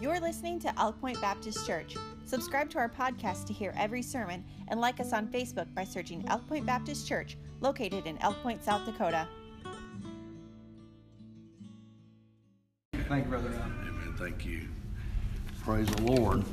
You're 0.00 0.18
listening 0.18 0.58
to 0.60 0.80
Elk 0.80 0.98
Point 0.98 1.20
Baptist 1.20 1.66
Church. 1.66 1.94
Subscribe 2.24 2.70
to 2.70 2.78
our 2.78 2.88
podcast 2.88 3.46
to 3.48 3.52
hear 3.52 3.74
every 3.76 4.00
sermon 4.00 4.42
and 4.68 4.80
like 4.80 4.98
us 4.98 5.12
on 5.12 5.26
Facebook 5.26 5.66
by 5.74 5.84
searching 5.84 6.24
Elk 6.28 6.48
Point 6.48 6.64
Baptist 6.64 7.06
Church, 7.06 7.36
located 7.60 8.06
in 8.06 8.16
Elk 8.22 8.42
Point, 8.42 8.64
South 8.64 8.86
Dakota. 8.86 9.28
Thank 12.94 13.26
you, 13.26 13.30
Brother 13.30 13.50
Ron. 13.50 13.88
Amen. 13.88 14.14
Thank 14.16 14.46
you. 14.46 14.68
Praise 15.64 15.86
the 15.88 16.02
Lord. 16.02 16.44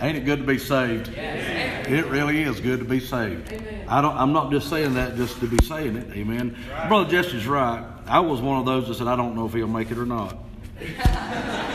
Ain't 0.00 0.16
it 0.16 0.24
good 0.24 0.38
to 0.38 0.46
be 0.46 0.56
saved? 0.56 1.08
It 1.08 2.06
really 2.06 2.44
is 2.44 2.60
good 2.60 2.78
to 2.78 2.86
be 2.86 2.98
saved. 2.98 3.52
I 3.88 4.00
don't. 4.00 4.16
I'm 4.16 4.32
not 4.32 4.50
just 4.50 4.70
saying 4.70 4.94
that 4.94 5.16
just 5.16 5.38
to 5.40 5.46
be 5.46 5.62
saying 5.66 5.96
it. 5.96 6.16
Amen. 6.16 6.56
Brother 6.88 7.10
Jesse's 7.10 7.46
right. 7.46 7.84
I 8.06 8.20
was 8.20 8.40
one 8.40 8.58
of 8.58 8.64
those 8.64 8.88
that 8.88 8.94
said 8.94 9.06
I 9.06 9.16
don't 9.16 9.34
know 9.34 9.44
if 9.44 9.52
he'll 9.52 9.68
make 9.68 9.90
it 9.90 9.98
or 9.98 10.06
not. 10.06 10.38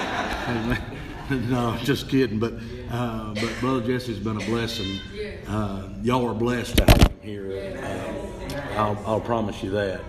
No, 1.29 1.77
just 1.83 2.09
kidding. 2.09 2.37
But 2.37 2.53
uh, 2.91 3.33
but 3.33 3.49
Brother 3.61 3.81
Jesse's 3.81 4.19
been 4.19 4.35
a 4.37 4.45
blessing. 4.45 4.99
Uh, 5.47 5.89
y'all 6.03 6.29
are 6.29 6.33
blessed 6.33 6.77
to 6.77 6.85
have 6.85 7.01
him 7.01 7.17
here. 7.21 7.81
Uh, 7.81 8.61
I'll, 8.75 9.03
I'll 9.05 9.21
promise 9.21 9.63
you 9.63 9.71
that. 9.71 10.01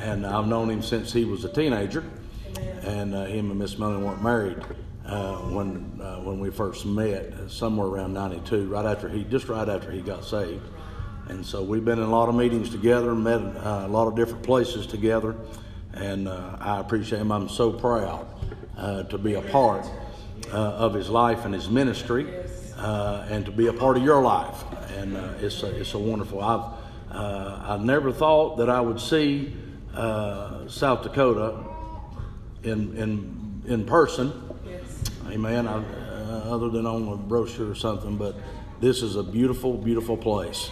And 0.00 0.26
I've 0.26 0.48
known 0.48 0.68
him 0.68 0.82
since 0.82 1.12
he 1.12 1.24
was 1.24 1.44
a 1.44 1.48
teenager 1.48 2.04
and 2.82 3.14
uh, 3.14 3.26
him 3.26 3.50
and 3.50 3.58
Miss 3.58 3.78
Melanie 3.78 4.04
weren't 4.04 4.22
married 4.22 4.58
uh, 5.06 5.36
when 5.36 6.00
uh, 6.02 6.16
when 6.16 6.40
we 6.40 6.50
first 6.50 6.84
met, 6.84 7.32
somewhere 7.48 7.86
around 7.86 8.12
'92, 8.12 8.66
right 8.68 8.84
after 8.84 9.08
he 9.08 9.22
just 9.24 9.48
right 9.48 9.68
after 9.68 9.92
he 9.92 10.02
got 10.02 10.24
saved. 10.24 10.66
And 11.28 11.46
so 11.46 11.62
we've 11.62 11.84
been 11.84 11.98
in 11.98 12.04
a 12.04 12.10
lot 12.10 12.28
of 12.28 12.34
meetings 12.34 12.70
together, 12.70 13.14
met 13.14 13.40
a 13.40 13.86
lot 13.88 14.08
of 14.08 14.16
different 14.16 14.42
places 14.42 14.86
together, 14.86 15.36
and 15.94 16.28
I 16.28 16.80
appreciate 16.80 17.20
him. 17.20 17.30
I'm 17.30 17.48
so 17.48 17.72
proud 17.72 18.26
to 18.76 19.18
be 19.18 19.34
a 19.34 19.42
part 19.42 19.86
of 20.52 20.94
his 20.94 21.08
life 21.08 21.44
and 21.44 21.54
his 21.54 21.68
ministry, 21.68 22.26
and 22.76 23.44
to 23.44 23.52
be 23.52 23.66
a 23.68 23.72
part 23.72 23.96
of 23.96 24.02
your 24.02 24.22
life. 24.22 24.64
And 24.96 25.16
it's 25.40 25.62
a, 25.62 25.80
it's 25.80 25.94
a 25.94 25.98
wonderful. 25.98 26.42
I've 26.42 26.76
I 27.10 27.78
never 27.80 28.12
thought 28.12 28.56
that 28.58 28.68
I 28.68 28.80
would 28.80 29.00
see 29.00 29.54
South 29.94 31.02
Dakota 31.02 31.54
in 32.62 32.96
in 32.96 33.62
in 33.66 33.84
person. 33.84 34.32
Amen. 35.28 35.66
I, 35.66 35.82
uh, 36.26 36.54
other 36.54 36.68
than 36.68 36.86
on 36.86 37.08
a 37.08 37.16
brochure 37.16 37.70
or 37.70 37.74
something, 37.74 38.16
but 38.16 38.34
this 38.80 39.02
is 39.02 39.16
a 39.16 39.22
beautiful, 39.22 39.76
beautiful 39.76 40.16
place, 40.16 40.70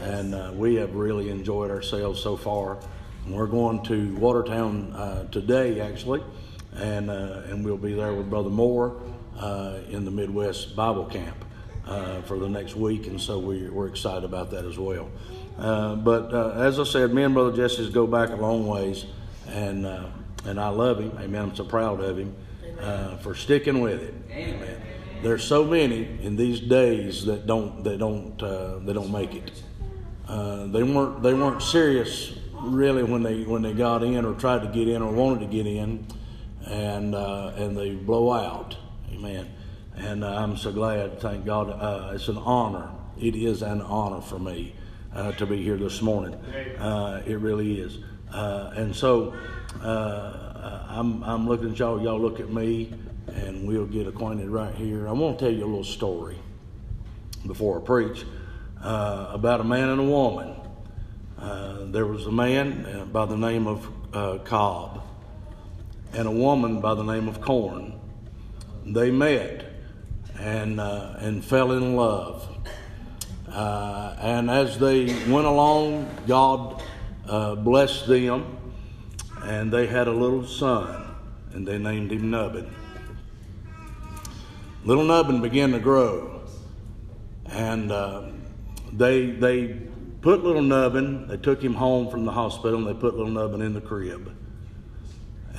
and 0.00 0.34
uh, 0.34 0.52
we 0.54 0.76
have 0.76 0.94
really 0.94 1.28
enjoyed 1.28 1.70
ourselves 1.70 2.20
so 2.20 2.36
far. 2.36 2.78
And 3.24 3.34
we're 3.34 3.46
going 3.46 3.82
to 3.84 4.14
Watertown 4.16 4.92
uh, 4.92 5.28
today, 5.30 5.80
actually, 5.80 6.22
and 6.76 7.10
uh, 7.10 7.42
and 7.48 7.64
we'll 7.64 7.76
be 7.76 7.94
there 7.94 8.14
with 8.14 8.30
Brother 8.30 8.50
Moore 8.50 9.00
uh, 9.38 9.78
in 9.88 10.04
the 10.04 10.10
Midwest 10.10 10.74
Bible 10.74 11.06
Camp 11.06 11.44
uh, 11.86 12.22
for 12.22 12.38
the 12.38 12.48
next 12.48 12.76
week, 12.76 13.06
and 13.06 13.20
so 13.20 13.38
we, 13.38 13.68
we're 13.68 13.88
excited 13.88 14.24
about 14.24 14.50
that 14.50 14.64
as 14.64 14.78
well. 14.78 15.10
but 15.56 16.34
as 16.56 16.78
I 16.78 16.84
said, 16.84 17.12
me 17.12 17.22
and 17.24 17.34
Brother 17.34 17.56
Jesse's 17.56 17.90
go 17.90 18.06
back 18.06 18.30
a 18.30 18.36
long 18.36 18.66
ways, 18.66 19.06
and 19.48 19.86
and 20.44 20.60
I 20.60 20.68
love 20.68 20.98
him. 20.98 21.16
Amen. 21.20 21.42
I'm 21.42 21.54
so 21.54 21.64
proud 21.64 22.00
of 22.00 22.18
him 22.18 22.34
uh, 22.80 23.16
for 23.18 23.34
sticking 23.34 23.80
with 23.80 24.02
it. 24.02 24.14
Amen. 24.30 24.80
There's 25.22 25.44
so 25.44 25.64
many 25.64 26.18
in 26.20 26.36
these 26.36 26.60
days 26.60 27.24
that 27.26 27.46
don't 27.46 27.84
that 27.84 27.98
don't 27.98 28.42
uh, 28.42 28.78
they 28.78 28.92
don't 28.92 29.12
make 29.12 29.34
it. 29.34 29.62
Uh, 30.26 30.66
they 30.66 30.82
weren't 30.82 31.22
they 31.22 31.34
weren't 31.34 31.62
serious 31.62 32.36
really 32.54 33.04
when 33.04 33.22
they 33.22 33.42
when 33.44 33.62
they 33.62 33.72
got 33.72 34.02
in 34.02 34.24
or 34.24 34.34
tried 34.34 34.62
to 34.62 34.68
get 34.68 34.88
in 34.88 35.00
or 35.00 35.12
wanted 35.12 35.40
to 35.40 35.46
get 35.46 35.66
in, 35.66 36.04
and 36.66 37.14
uh, 37.14 37.52
and 37.56 37.76
they 37.76 37.94
blow 37.94 38.32
out. 38.32 38.76
Amen. 39.12 39.48
And 39.96 40.24
uh, 40.24 40.34
I'm 40.34 40.56
so 40.56 40.72
glad. 40.72 41.20
Thank 41.20 41.44
God. 41.44 41.70
Uh, 41.70 42.12
it's 42.14 42.28
an 42.28 42.38
honor. 42.38 42.90
It 43.20 43.36
is 43.36 43.62
an 43.62 43.82
honor 43.82 44.20
for 44.20 44.38
me 44.38 44.74
to 45.36 45.44
be 45.44 45.62
here 45.62 45.76
this 45.76 46.00
morning. 46.00 46.32
it 46.32 47.38
really 47.38 47.78
is. 47.78 47.98
and 48.32 48.96
so 48.96 49.34
uh, 49.80 50.86
I'm, 50.88 51.22
I'm 51.24 51.48
looking 51.48 51.72
at 51.72 51.78
y'all, 51.78 52.00
y'all 52.02 52.20
look 52.20 52.40
at 52.40 52.50
me, 52.50 52.92
and 53.26 53.66
we'll 53.66 53.86
get 53.86 54.06
acquainted 54.06 54.48
right 54.48 54.74
here. 54.74 55.08
I 55.08 55.12
want 55.12 55.38
to 55.38 55.44
tell 55.44 55.54
you 55.54 55.64
a 55.64 55.66
little 55.66 55.84
story 55.84 56.38
before 57.46 57.80
I 57.80 57.84
preach 57.84 58.24
uh, 58.82 59.30
about 59.30 59.60
a 59.60 59.64
man 59.64 59.88
and 59.88 60.00
a 60.00 60.04
woman. 60.04 60.54
Uh, 61.38 61.86
there 61.86 62.06
was 62.06 62.26
a 62.26 62.32
man 62.32 62.86
uh, 62.86 63.04
by 63.06 63.26
the 63.26 63.36
name 63.36 63.66
of 63.66 63.88
uh, 64.14 64.38
Cobb 64.44 65.02
and 66.14 66.28
a 66.28 66.30
woman 66.30 66.80
by 66.80 66.94
the 66.94 67.02
name 67.02 67.28
of 67.28 67.40
Corn. 67.40 67.98
They 68.84 69.10
met 69.10 69.64
and, 70.38 70.80
uh, 70.80 71.14
and 71.18 71.44
fell 71.44 71.72
in 71.72 71.96
love. 71.96 72.48
and 73.48 74.50
as 74.50 74.78
they 74.78 75.06
went 75.30 75.46
along, 75.46 76.08
God 76.26 76.82
blessed 77.64 78.06
them 78.06 78.58
and 79.44 79.72
they 79.72 79.86
had 79.86 80.08
a 80.08 80.12
little 80.12 80.46
son, 80.46 81.14
and 81.52 81.66
they 81.66 81.78
named 81.78 82.12
him 82.12 82.30
Nubbin. 82.30 82.72
Little 84.84 85.04
Nubbin 85.04 85.40
began 85.42 85.72
to 85.72 85.80
grow, 85.80 86.42
and 87.46 87.90
uh, 87.90 88.28
they 88.92 89.30
they 89.30 89.80
put 90.20 90.44
little 90.44 90.62
Nubbin. 90.62 91.28
They 91.28 91.36
took 91.36 91.62
him 91.62 91.74
home 91.74 92.08
from 92.08 92.24
the 92.24 92.32
hospital, 92.32 92.78
and 92.78 92.86
they 92.86 92.98
put 92.98 93.16
little 93.16 93.32
Nubbin 93.32 93.62
in 93.62 93.74
the 93.74 93.80
crib. 93.80 94.34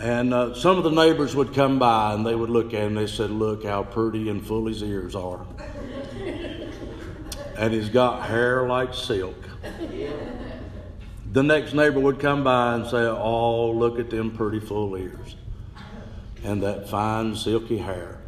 And 0.04 0.34
uh, 0.34 0.54
some 0.54 0.78
of 0.78 0.84
the 0.84 0.92
neighbors 0.92 1.36
would 1.36 1.54
come 1.54 1.80
by, 1.80 2.14
and 2.14 2.26
they 2.26 2.36
would 2.36 2.50
look 2.50 2.74
at 2.74 2.82
him. 2.82 2.96
They 2.96 3.08
said, 3.08 3.32
"Look 3.32 3.64
how 3.64 3.84
pretty 3.84 4.30
and 4.30 4.46
full 4.46 4.68
his 4.68 4.84
ears 4.84 5.16
are." 5.16 5.46
and 7.58 7.74
he's 7.74 7.90
got 7.90 8.28
hair 8.28 8.68
like 8.68 8.94
silk 8.94 9.38
the 11.34 11.42
next 11.42 11.74
neighbor 11.74 12.00
would 12.00 12.20
come 12.20 12.44
by 12.44 12.76
and 12.76 12.86
say, 12.86 12.98
Oh, 12.98 13.72
look 13.72 14.00
at 14.00 14.12
them 14.12 14.32
pretty 14.32 14.60
full 14.60 14.96
ears 14.96 15.36
and 16.44 16.62
that 16.62 16.90
fine 16.90 17.36
silky 17.36 17.80
hair. 17.80 18.20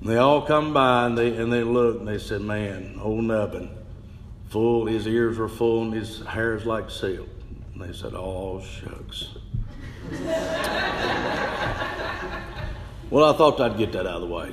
And 0.00 0.10
they 0.10 0.16
all 0.16 0.42
come 0.42 0.72
by 0.72 1.06
and 1.06 1.16
they, 1.16 1.36
and 1.36 1.52
they 1.52 1.62
look 1.62 2.00
and 2.00 2.08
they 2.08 2.18
said, 2.18 2.40
Man, 2.40 2.98
old 3.00 3.24
Nubbin, 3.24 3.70
full, 4.48 4.86
his 4.86 5.06
ears 5.06 5.38
were 5.38 5.48
full 5.48 5.82
and 5.82 5.94
his 5.94 6.20
hair's 6.26 6.66
like 6.66 6.90
silk. 6.90 7.28
And 7.74 7.82
they 7.82 7.92
said, 7.92 8.14
Oh, 8.14 8.60
shucks. 8.60 9.28
Well, 13.10 13.32
I 13.32 13.36
thought 13.36 13.60
I'd 13.60 13.76
get 13.78 13.92
that 13.92 14.06
out 14.06 14.22
of 14.22 14.28
the 14.28 14.28
way. 14.28 14.52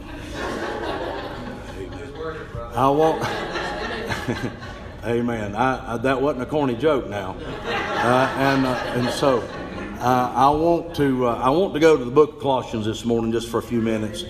I 2.75 2.89
won't. 2.89 3.23
Amen. 5.05 5.55
I, 5.55 5.93
I, 5.93 5.97
that 5.97 6.21
wasn't 6.21 6.43
a 6.43 6.45
corny 6.45 6.75
joke 6.75 7.07
now, 7.07 7.37
uh, 7.39 8.35
and 8.37 8.65
uh, 8.65 8.73
and 8.95 9.09
so 9.09 9.39
uh, 9.99 10.31
I 10.35 10.49
want 10.49 10.95
to 10.97 11.27
uh, 11.27 11.35
I 11.35 11.49
want 11.49 11.73
to 11.73 11.79
go 11.79 11.95
to 11.97 12.03
the 12.03 12.11
book 12.11 12.33
of 12.35 12.39
Colossians 12.39 12.85
this 12.85 13.05
morning 13.05 13.31
just 13.31 13.47
for 13.49 13.57
a 13.57 13.63
few 13.63 13.81
minutes. 13.81 14.25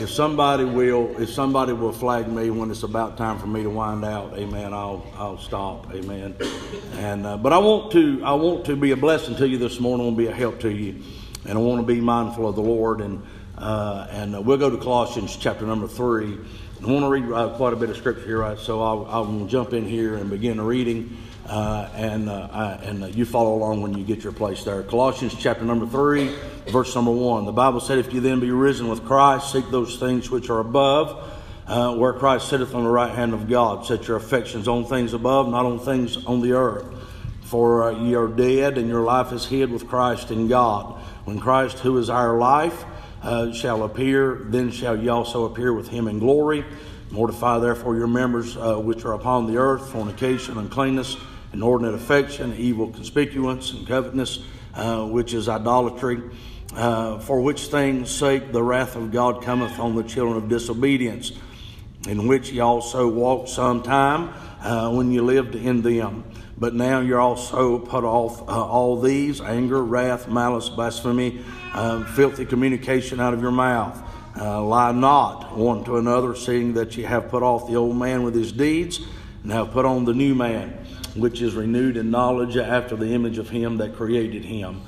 If 0.00 0.08
somebody 0.08 0.64
will 0.64 1.20
if 1.20 1.28
somebody 1.28 1.74
will 1.74 1.92
flag 1.92 2.26
me 2.26 2.48
when 2.48 2.70
it's 2.70 2.84
about 2.84 3.18
time 3.18 3.38
for 3.38 3.46
me 3.46 3.62
to 3.62 3.68
wind 3.68 4.02
out, 4.02 4.32
Amen. 4.32 4.72
I'll 4.72 5.04
I'll 5.14 5.36
stop, 5.36 5.92
Amen. 5.92 6.34
And 6.94 7.26
uh, 7.26 7.36
but 7.36 7.52
I 7.52 7.58
want 7.58 7.92
to 7.92 8.24
I 8.24 8.32
want 8.32 8.64
to 8.64 8.76
be 8.76 8.92
a 8.92 8.96
blessing 8.96 9.36
to 9.36 9.46
you 9.46 9.58
this 9.58 9.78
morning. 9.78 10.06
I 10.06 10.08
want 10.08 10.16
to 10.16 10.22
be 10.24 10.28
a 10.28 10.34
help 10.34 10.58
to 10.60 10.70
you, 10.70 11.02
and 11.46 11.58
I 11.58 11.60
want 11.60 11.82
to 11.82 11.86
be 11.86 12.00
mindful 12.00 12.48
of 12.48 12.56
the 12.56 12.62
Lord. 12.62 13.02
And 13.02 13.22
uh, 13.58 14.06
and 14.10 14.46
we'll 14.46 14.56
go 14.56 14.70
to 14.70 14.78
Colossians 14.78 15.36
chapter 15.36 15.66
number 15.66 15.86
three. 15.86 16.38
I 16.82 16.86
want 16.86 17.04
to 17.04 17.10
read 17.10 17.30
uh, 17.30 17.54
quite 17.56 17.74
a 17.74 17.76
bit 17.76 17.90
of 17.90 17.96
scripture 17.98 18.24
here, 18.24 18.38
right? 18.38 18.58
So 18.58 18.82
I'll, 18.82 19.04
I'll 19.04 19.44
jump 19.44 19.74
in 19.74 19.84
here 19.84 20.14
and 20.14 20.30
begin 20.30 20.58
reading, 20.58 21.14
uh, 21.46 21.90
and 21.94 22.30
uh, 22.30 22.48
I, 22.50 22.72
and 22.84 23.04
uh, 23.04 23.06
you 23.08 23.26
follow 23.26 23.54
along 23.54 23.82
when 23.82 23.92
you 23.92 24.02
get 24.02 24.24
your 24.24 24.32
place 24.32 24.64
there. 24.64 24.82
Colossians 24.82 25.34
chapter 25.38 25.62
number 25.62 25.84
three, 25.84 26.34
verse 26.70 26.94
number 26.94 27.10
one. 27.10 27.44
The 27.44 27.52
Bible 27.52 27.80
said, 27.80 27.98
"If 27.98 28.12
you 28.14 28.20
then 28.20 28.40
be 28.40 28.50
risen 28.50 28.88
with 28.88 29.04
Christ, 29.04 29.52
seek 29.52 29.70
those 29.70 29.96
things 29.96 30.30
which 30.30 30.48
are 30.50 30.60
above." 30.60 31.36
Uh, 31.66 31.94
where 31.94 32.12
Christ 32.12 32.48
sitteth 32.48 32.74
on 32.74 32.82
the 32.82 32.90
right 32.90 33.14
hand 33.14 33.32
of 33.32 33.48
God. 33.48 33.86
Set 33.86 34.08
your 34.08 34.16
affections 34.16 34.66
on 34.66 34.86
things 34.86 35.12
above, 35.12 35.48
not 35.48 35.66
on 35.66 35.78
things 35.78 36.16
on 36.26 36.40
the 36.40 36.50
earth. 36.50 36.84
For 37.42 37.84
uh, 37.84 37.90
ye 38.02 38.14
are 38.14 38.26
dead, 38.26 38.76
and 38.76 38.88
your 38.88 39.02
life 39.02 39.30
is 39.30 39.46
hid 39.46 39.70
with 39.70 39.86
Christ 39.86 40.32
in 40.32 40.48
God. 40.48 41.00
When 41.26 41.38
Christ, 41.38 41.78
who 41.78 41.96
is 41.98 42.10
our 42.10 42.38
life, 42.38 42.84
uh, 43.22 43.52
shall 43.52 43.84
appear, 43.84 44.46
then 44.46 44.72
shall 44.72 44.96
ye 44.98 45.08
also 45.08 45.44
appear 45.44 45.72
with 45.72 45.86
him 45.86 46.08
in 46.08 46.18
glory. 46.18 46.64
Mortify 47.12 47.60
therefore 47.60 47.94
your 47.94 48.08
members 48.08 48.56
uh, 48.56 48.74
which 48.76 49.04
are 49.04 49.12
upon 49.12 49.46
the 49.46 49.56
earth, 49.56 49.90
fornication, 49.90 50.58
uncleanness, 50.58 51.16
inordinate 51.52 51.94
affection, 51.94 52.54
evil 52.56 52.88
concupiscence, 52.88 53.72
and 53.72 53.86
covetousness, 53.86 54.44
uh, 54.74 55.04
which 55.06 55.34
is 55.34 55.48
idolatry. 55.48 56.22
Uh, 56.72 57.18
for 57.18 57.40
which 57.40 57.66
things 57.66 58.08
sake 58.08 58.52
the 58.52 58.62
wrath 58.62 58.94
of 58.94 59.10
God 59.10 59.42
cometh 59.42 59.80
on 59.80 59.96
the 59.96 60.04
children 60.04 60.36
of 60.36 60.48
disobedience, 60.48 61.32
in 62.06 62.28
which 62.28 62.52
ye 62.52 62.60
also 62.60 63.08
walked 63.08 63.48
some 63.48 63.82
time 63.82 64.32
uh, 64.62 64.88
when 64.92 65.10
ye 65.10 65.20
lived 65.20 65.56
in 65.56 65.82
them. 65.82 66.22
But 66.56 66.74
now 66.74 67.00
you're 67.00 67.20
also 67.20 67.80
put 67.80 68.04
off 68.04 68.42
uh, 68.42 68.64
all 68.64 69.00
these 69.00 69.40
anger, 69.40 69.82
wrath, 69.82 70.28
malice, 70.28 70.68
blasphemy, 70.68 71.44
uh, 71.74 72.04
filthy 72.04 72.44
communication 72.44 73.18
out 73.18 73.34
of 73.34 73.42
your 73.42 73.50
mouth. 73.50 74.00
Lie 74.36 74.92
not 74.92 75.56
one 75.56 75.82
to 75.84 75.96
another, 75.96 76.36
seeing 76.36 76.74
that 76.74 76.96
ye 76.96 77.02
have 77.02 77.30
put 77.30 77.42
off 77.42 77.66
the 77.66 77.74
old 77.74 77.96
man 77.96 78.22
with 78.22 78.36
his 78.36 78.52
deeds, 78.52 79.00
and 79.42 79.50
have 79.50 79.72
put 79.72 79.84
on 79.84 80.04
the 80.04 80.14
new 80.14 80.36
man, 80.36 80.86
which 81.20 81.40
is 81.42 81.54
renewed 81.54 81.96
in 81.96 82.10
knowledge 82.10 82.56
after 82.56 82.96
the 82.96 83.12
image 83.12 83.38
of 83.38 83.48
him 83.50 83.76
that 83.78 83.94
created 83.94 84.44
him. 84.44 84.82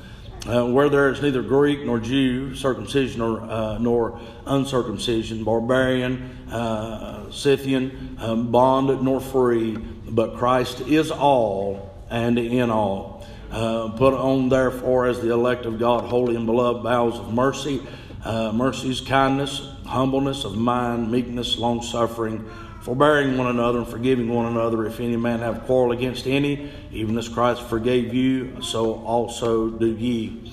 Uh, 0.44 0.66
where 0.66 0.88
there 0.88 1.08
is 1.08 1.22
neither 1.22 1.40
Greek 1.40 1.84
nor 1.84 2.00
Jew, 2.00 2.56
circumcision 2.56 3.20
nor, 3.20 3.40
uh, 3.42 3.78
nor 3.78 4.18
uncircumcision, 4.44 5.44
barbarian, 5.44 6.48
uh, 6.50 7.30
Scythian, 7.30 8.16
um, 8.20 8.50
bond 8.50 9.02
nor 9.02 9.20
free, 9.20 9.76
but 9.76 10.36
Christ 10.36 10.80
is 10.80 11.12
all 11.12 11.94
and 12.10 12.38
in 12.38 12.70
all. 12.70 13.24
Uh, 13.52 13.90
put 13.90 14.14
on, 14.14 14.48
therefore, 14.48 15.06
as 15.06 15.20
the 15.20 15.30
elect 15.30 15.64
of 15.64 15.78
God, 15.78 16.04
holy 16.04 16.34
and 16.34 16.46
beloved, 16.46 16.82
bowels 16.82 17.20
of 17.20 17.32
mercy, 17.32 17.80
uh, 18.24 18.50
mercies, 18.50 19.00
kindness, 19.00 19.68
humbleness 19.86 20.44
of 20.44 20.56
mind, 20.56 21.12
meekness, 21.12 21.56
long 21.58 21.82
suffering, 21.82 22.50
forbearing 22.82 23.38
one 23.38 23.46
another 23.46 23.78
and 23.78 23.88
forgiving 23.88 24.28
one 24.28 24.46
another. 24.46 24.84
If 24.86 24.98
any 24.98 25.16
man 25.16 25.38
have 25.38 25.64
quarrel 25.64 25.92
against 25.92 26.26
any, 26.26 26.70
even 26.90 27.16
as 27.16 27.28
Christ 27.28 27.62
forgave 27.62 28.12
you, 28.12 28.60
so 28.60 29.04
also 29.04 29.70
do 29.70 29.86
ye. 29.86 30.52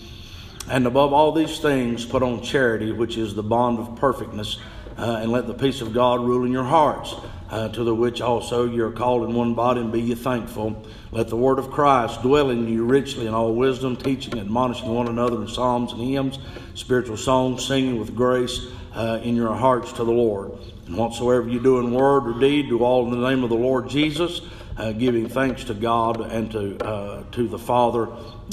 And 0.69 0.85
above 0.85 1.11
all 1.11 1.31
these 1.31 1.57
things, 1.59 2.05
put 2.05 2.21
on 2.21 2.43
charity, 2.43 2.91
which 2.91 3.17
is 3.17 3.33
the 3.33 3.41
bond 3.41 3.79
of 3.79 3.95
perfectness, 3.95 4.59
uh, 4.97 5.19
and 5.21 5.31
let 5.31 5.47
the 5.47 5.55
peace 5.55 5.81
of 5.81 5.91
God 5.91 6.19
rule 6.19 6.45
in 6.45 6.51
your 6.51 6.63
hearts 6.63 7.15
uh, 7.49 7.69
to 7.69 7.83
the 7.83 7.95
which 7.95 8.21
also 8.21 8.69
you 8.69 8.85
are 8.85 8.91
called 8.91 9.27
in 9.27 9.33
one 9.33 9.55
body, 9.55 9.81
and 9.81 9.91
be 9.91 9.99
ye 9.99 10.13
thankful. 10.13 10.85
Let 11.11 11.29
the 11.29 11.35
word 11.35 11.57
of 11.57 11.71
Christ 11.71 12.21
dwell 12.21 12.51
in 12.51 12.67
you 12.67 12.85
richly 12.85 13.25
in 13.25 13.33
all 13.33 13.55
wisdom, 13.55 13.95
teaching, 13.95 14.33
and 14.33 14.41
admonishing 14.41 14.93
one 14.93 15.07
another 15.07 15.41
in 15.41 15.47
psalms 15.47 15.93
and 15.93 16.01
hymns, 16.01 16.37
spiritual 16.75 17.17
songs, 17.17 17.65
singing 17.65 17.97
with 17.97 18.15
grace 18.15 18.67
uh, 18.93 19.19
in 19.23 19.35
your 19.35 19.55
hearts 19.55 19.91
to 19.93 20.03
the 20.03 20.11
Lord. 20.11 20.51
And 20.89 20.97
whatsoever 20.97 21.47
you 21.47 21.59
do 21.59 21.77
in 21.77 21.91
word 21.91 22.27
or 22.27 22.39
deed, 22.39 22.69
do 22.69 22.79
all 22.79 23.05
in 23.05 23.21
the 23.21 23.29
name 23.29 23.43
of 23.43 23.51
the 23.51 23.55
Lord 23.55 23.87
Jesus, 23.87 24.41
uh, 24.75 24.91
giving 24.91 25.29
thanks 25.29 25.63
to 25.65 25.75
God 25.75 26.19
and 26.19 26.51
to 26.51 26.83
uh, 26.83 27.23
to 27.31 27.47
the 27.47 27.59
Father 27.59 28.07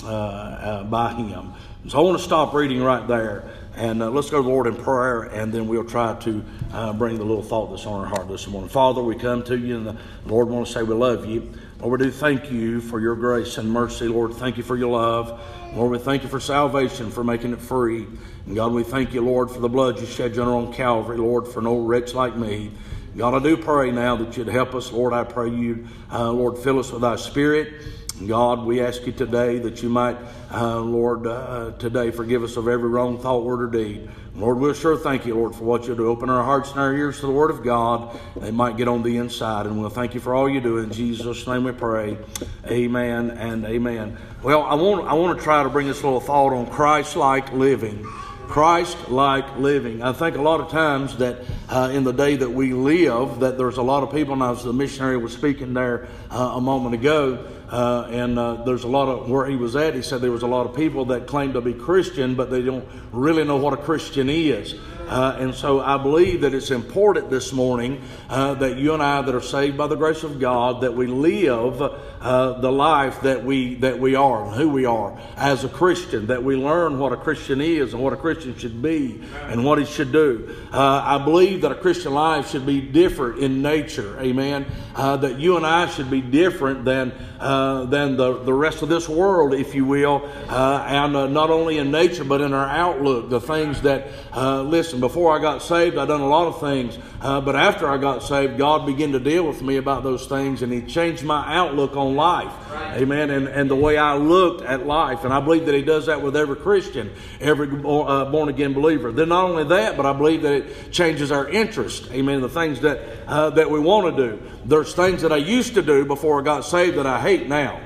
uh, 0.04 0.06
uh, 0.06 0.84
by 0.84 1.14
Him. 1.14 1.54
So 1.88 1.98
I 1.98 2.02
want 2.02 2.18
to 2.18 2.22
stop 2.22 2.52
reading 2.52 2.82
right 2.82 3.08
there. 3.08 3.50
And 3.74 4.02
uh, 4.02 4.10
let's 4.10 4.28
go 4.28 4.38
to 4.38 4.42
the 4.42 4.48
Lord 4.48 4.66
in 4.66 4.76
prayer, 4.76 5.24
and 5.24 5.52
then 5.52 5.66
we'll 5.66 5.84
try 5.84 6.14
to 6.20 6.44
uh, 6.72 6.92
bring 6.92 7.16
the 7.16 7.24
little 7.24 7.42
thought 7.42 7.70
that's 7.70 7.86
on 7.86 8.00
our 8.00 8.06
heart 8.06 8.28
this 8.28 8.46
morning. 8.48 8.68
Father, 8.68 9.02
we 9.02 9.16
come 9.16 9.42
to 9.44 9.56
you, 9.56 9.76
and 9.76 9.86
the 9.86 9.96
Lord 10.26 10.48
want 10.48 10.66
to 10.66 10.72
say 10.72 10.82
we 10.82 10.94
love 10.94 11.26
you. 11.26 11.52
Lord, 11.80 12.00
we 12.00 12.06
do 12.06 12.12
thank 12.12 12.50
you 12.50 12.80
for 12.80 13.00
your 13.00 13.14
grace 13.14 13.58
and 13.58 13.70
mercy. 13.70 14.08
Lord, 14.08 14.32
thank 14.34 14.56
you 14.56 14.62
for 14.62 14.76
your 14.76 14.92
love. 14.92 15.40
Lord, 15.74 15.90
we 15.90 15.98
thank 15.98 16.22
you 16.22 16.28
for 16.28 16.40
salvation, 16.40 17.10
for 17.10 17.22
making 17.22 17.52
it 17.52 17.60
free. 17.60 18.06
God, 18.52 18.72
we 18.72 18.84
thank 18.84 19.12
you, 19.12 19.22
Lord, 19.22 19.50
for 19.50 19.58
the 19.58 19.68
blood 19.68 19.98
you 19.98 20.06
shed 20.06 20.34
General, 20.34 20.66
on 20.66 20.72
Calvary, 20.72 21.18
Lord, 21.18 21.48
for 21.48 21.60
no 21.60 21.78
wretch 21.78 22.14
like 22.14 22.36
me. 22.36 22.70
God, 23.16 23.34
I 23.34 23.42
do 23.42 23.56
pray 23.56 23.90
now 23.90 24.14
that 24.16 24.36
you'd 24.36 24.46
help 24.46 24.72
us. 24.74 24.92
Lord, 24.92 25.12
I 25.12 25.24
pray 25.24 25.50
you, 25.50 25.88
uh, 26.12 26.30
Lord, 26.30 26.56
fill 26.58 26.78
us 26.78 26.92
with 26.92 27.00
thy 27.00 27.16
spirit. 27.16 27.82
God, 28.24 28.64
we 28.64 28.80
ask 28.80 29.04
you 29.04 29.12
today 29.12 29.58
that 29.58 29.82
you 29.82 29.88
might, 29.88 30.16
uh, 30.52 30.78
Lord, 30.80 31.26
uh, 31.26 31.72
today 31.78 32.12
forgive 32.12 32.44
us 32.44 32.56
of 32.56 32.68
every 32.68 32.88
wrong 32.88 33.18
thought, 33.18 33.42
word, 33.42 33.62
or 33.62 33.66
deed. 33.66 34.08
Lord, 34.36 34.58
we'll 34.58 34.74
sure 34.74 34.96
thank 34.96 35.26
you, 35.26 35.34
Lord, 35.34 35.54
for 35.54 35.64
what 35.64 35.88
you 35.88 35.96
do. 35.96 36.06
Open 36.08 36.30
our 36.30 36.44
hearts 36.44 36.70
and 36.70 36.78
our 36.78 36.94
ears 36.94 37.20
to 37.20 37.26
the 37.26 37.32
Word 37.32 37.50
of 37.50 37.64
God. 37.64 38.18
They 38.36 38.50
might 38.50 38.76
get 38.76 38.86
on 38.86 39.02
the 39.02 39.16
inside. 39.16 39.66
And 39.66 39.80
we'll 39.80 39.90
thank 39.90 40.14
you 40.14 40.20
for 40.20 40.34
all 40.34 40.48
you 40.48 40.60
do. 40.60 40.78
In 40.78 40.92
Jesus' 40.92 41.46
name 41.46 41.64
we 41.64 41.72
pray. 41.72 42.18
Amen 42.66 43.30
and 43.30 43.64
amen. 43.64 44.18
Well, 44.42 44.62
I 44.62 44.74
want, 44.74 45.08
I 45.08 45.14
want 45.14 45.38
to 45.38 45.42
try 45.42 45.62
to 45.62 45.70
bring 45.70 45.86
this 45.86 46.04
little 46.04 46.20
thought 46.20 46.52
on 46.52 46.66
Christ 46.66 47.16
like 47.16 47.52
living. 47.52 48.06
Christ 48.48 49.08
like 49.08 49.58
living. 49.58 50.02
I 50.02 50.12
think 50.12 50.36
a 50.36 50.42
lot 50.42 50.60
of 50.60 50.70
times 50.70 51.16
that 51.18 51.38
uh, 51.68 51.90
in 51.92 52.04
the 52.04 52.12
day 52.12 52.36
that 52.36 52.50
we 52.50 52.72
live, 52.72 53.40
that 53.40 53.58
there's 53.58 53.76
a 53.76 53.82
lot 53.82 54.02
of 54.02 54.12
people, 54.12 54.34
and 54.34 54.42
as 54.42 54.64
the 54.64 54.72
missionary 54.72 55.16
was 55.16 55.32
speaking 55.32 55.74
there 55.74 56.08
uh, 56.30 56.52
a 56.54 56.60
moment 56.60 56.94
ago, 56.94 57.44
uh, 57.70 58.06
and 58.10 58.38
uh, 58.38 58.64
there's 58.64 58.84
a 58.84 58.88
lot 58.88 59.08
of 59.08 59.28
where 59.28 59.46
he 59.46 59.56
was 59.56 59.74
at. 59.74 59.94
He 59.94 60.02
said 60.02 60.20
there 60.20 60.30
was 60.30 60.44
a 60.44 60.46
lot 60.46 60.66
of 60.66 60.76
people 60.76 61.06
that 61.06 61.26
claim 61.26 61.52
to 61.54 61.60
be 61.60 61.74
Christian, 61.74 62.34
but 62.34 62.50
they 62.50 62.62
don't 62.62 62.86
really 63.12 63.44
know 63.44 63.56
what 63.56 63.72
a 63.74 63.76
Christian 63.76 64.30
is. 64.30 64.74
Uh, 65.06 65.36
and 65.38 65.54
so 65.54 65.80
I 65.80 65.98
believe 65.98 66.40
that 66.40 66.52
it's 66.52 66.70
important 66.70 67.30
this 67.30 67.52
morning 67.52 68.02
uh, 68.28 68.54
that 68.54 68.76
you 68.76 68.92
and 68.92 69.02
I 69.02 69.22
that 69.22 69.34
are 69.34 69.40
saved 69.40 69.76
by 69.76 69.86
the 69.86 69.94
grace 69.94 70.24
of 70.24 70.40
God 70.40 70.80
that 70.80 70.94
we 70.94 71.06
live 71.06 71.80
uh, 71.80 72.52
the 72.54 72.72
life 72.72 73.20
that 73.20 73.44
we 73.44 73.76
that 73.76 74.00
we 74.00 74.16
are 74.16 74.46
and 74.46 74.54
who 74.54 74.68
we 74.68 74.84
are 74.84 75.16
as 75.36 75.62
a 75.62 75.68
Christian. 75.68 76.26
That 76.26 76.42
we 76.42 76.56
learn 76.56 76.98
what 76.98 77.12
a 77.12 77.16
Christian 77.16 77.60
is 77.60 77.94
and 77.94 78.02
what 78.02 78.12
a 78.12 78.16
Christian 78.16 78.58
should 78.58 78.82
be 78.82 79.22
and 79.44 79.64
what 79.64 79.78
he 79.78 79.84
should 79.84 80.10
do. 80.10 80.56
Uh, 80.72 81.02
I 81.04 81.22
believe 81.22 81.60
that 81.60 81.70
a 81.70 81.76
Christian 81.76 82.12
life 82.12 82.50
should 82.50 82.66
be 82.66 82.80
different 82.80 83.38
in 83.38 83.62
nature. 83.62 84.18
Amen. 84.20 84.66
Uh, 84.94 85.16
that 85.18 85.38
you 85.38 85.56
and 85.56 85.64
I 85.64 85.86
should 85.86 86.10
be 86.10 86.20
different 86.20 86.84
than 86.84 87.12
uh, 87.38 87.84
than 87.84 88.16
the 88.16 88.42
the 88.42 88.54
rest 88.54 88.82
of 88.82 88.88
this 88.88 89.08
world, 89.08 89.54
if 89.54 89.74
you 89.74 89.84
will, 89.84 90.28
and 90.48 91.12
not 91.32 91.50
only 91.50 91.78
in 91.78 91.92
nature 91.92 92.24
but 92.24 92.40
in 92.40 92.52
our 92.52 92.66
outlook. 92.66 93.30
The 93.30 93.40
things 93.40 93.82
that 93.82 94.08
listen 94.34 94.95
listen, 94.96 95.00
before 95.00 95.36
I 95.36 95.40
got 95.40 95.62
saved, 95.62 95.96
I 95.98 96.06
done 96.06 96.20
a 96.20 96.28
lot 96.28 96.48
of 96.48 96.60
things. 96.60 96.98
Uh, 97.20 97.40
but 97.40 97.56
after 97.56 97.88
I 97.88 97.98
got 97.98 98.22
saved, 98.22 98.58
God 98.58 98.86
began 98.86 99.12
to 99.12 99.20
deal 99.20 99.46
with 99.46 99.62
me 99.62 99.76
about 99.76 100.02
those 100.02 100.26
things, 100.26 100.62
and 100.62 100.72
He 100.72 100.82
changed 100.82 101.24
my 101.24 101.54
outlook 101.54 101.96
on 101.96 102.14
life. 102.14 102.52
Right. 102.70 103.02
Amen. 103.02 103.30
And, 103.30 103.48
and 103.48 103.70
the 103.70 103.76
way 103.76 103.96
I 103.96 104.16
looked 104.16 104.62
at 104.62 104.86
life. 104.86 105.24
And 105.24 105.32
I 105.32 105.40
believe 105.40 105.66
that 105.66 105.74
He 105.74 105.82
does 105.82 106.06
that 106.06 106.22
with 106.22 106.36
every 106.36 106.56
Christian, 106.56 107.12
every 107.40 107.68
uh, 107.68 108.30
born 108.30 108.48
again 108.48 108.72
believer. 108.72 109.12
Then 109.12 109.28
not 109.28 109.44
only 109.44 109.64
that, 109.64 109.96
but 109.96 110.06
I 110.06 110.12
believe 110.12 110.42
that 110.42 110.52
it 110.52 110.92
changes 110.92 111.30
our 111.30 111.48
interest. 111.48 112.10
Amen. 112.12 112.40
The 112.40 112.48
things 112.48 112.80
that, 112.80 113.00
uh, 113.26 113.50
that 113.50 113.70
we 113.70 113.80
want 113.80 114.16
to 114.16 114.30
do. 114.30 114.42
There's 114.64 114.94
things 114.94 115.22
that 115.22 115.32
I 115.32 115.36
used 115.36 115.74
to 115.74 115.82
do 115.82 116.04
before 116.04 116.40
I 116.40 116.44
got 116.44 116.64
saved 116.64 116.96
that 116.96 117.06
I 117.06 117.20
hate 117.20 117.48
now. 117.48 117.80